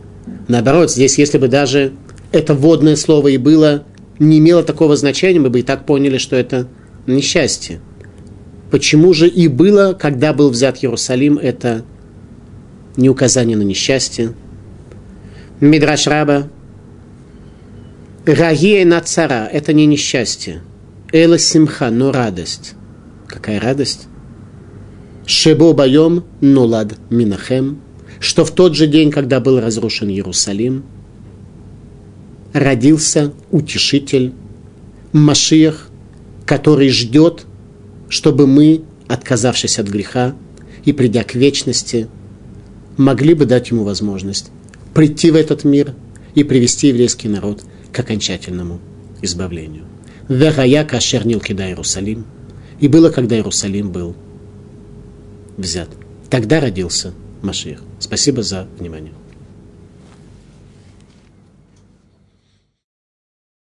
[0.47, 1.93] Наоборот, здесь, если бы даже
[2.33, 3.85] это водное слово и было,
[4.19, 6.69] не имело такого значения, мы бы и так поняли, что это
[7.07, 7.81] несчастье.
[8.71, 11.85] Почему же и было, когда был взят Иерусалим, это
[12.97, 14.35] не указание на несчастье?
[15.61, 16.49] Мидраш Раба.
[18.27, 20.61] Рагия на цара– это не несчастье.
[21.13, 22.75] Эла симха, но радость.
[23.29, 24.09] Какая радость?
[25.27, 27.81] Шебо байом нулад минахем,
[28.19, 30.85] что в тот же день, когда был разрушен Иерусалим,
[32.55, 34.33] родился утешитель,
[35.13, 35.89] Машиах,
[36.47, 37.47] который ждет,
[38.09, 40.35] чтобы мы, отказавшись от греха
[40.85, 42.09] и придя к вечности,
[42.97, 44.51] могли бы дать ему возможность
[44.95, 45.95] прийти в этот мир
[46.35, 47.63] и привести еврейский народ
[47.93, 48.81] к окончательному
[49.23, 49.85] избавлению.
[50.29, 52.27] Верая кашер кида Иерусалим.
[52.81, 54.15] И было, когда Иерусалим был
[55.57, 55.89] взят.
[56.31, 57.13] Тогда родился
[57.43, 57.81] Машир.
[57.99, 59.13] Спасибо за внимание.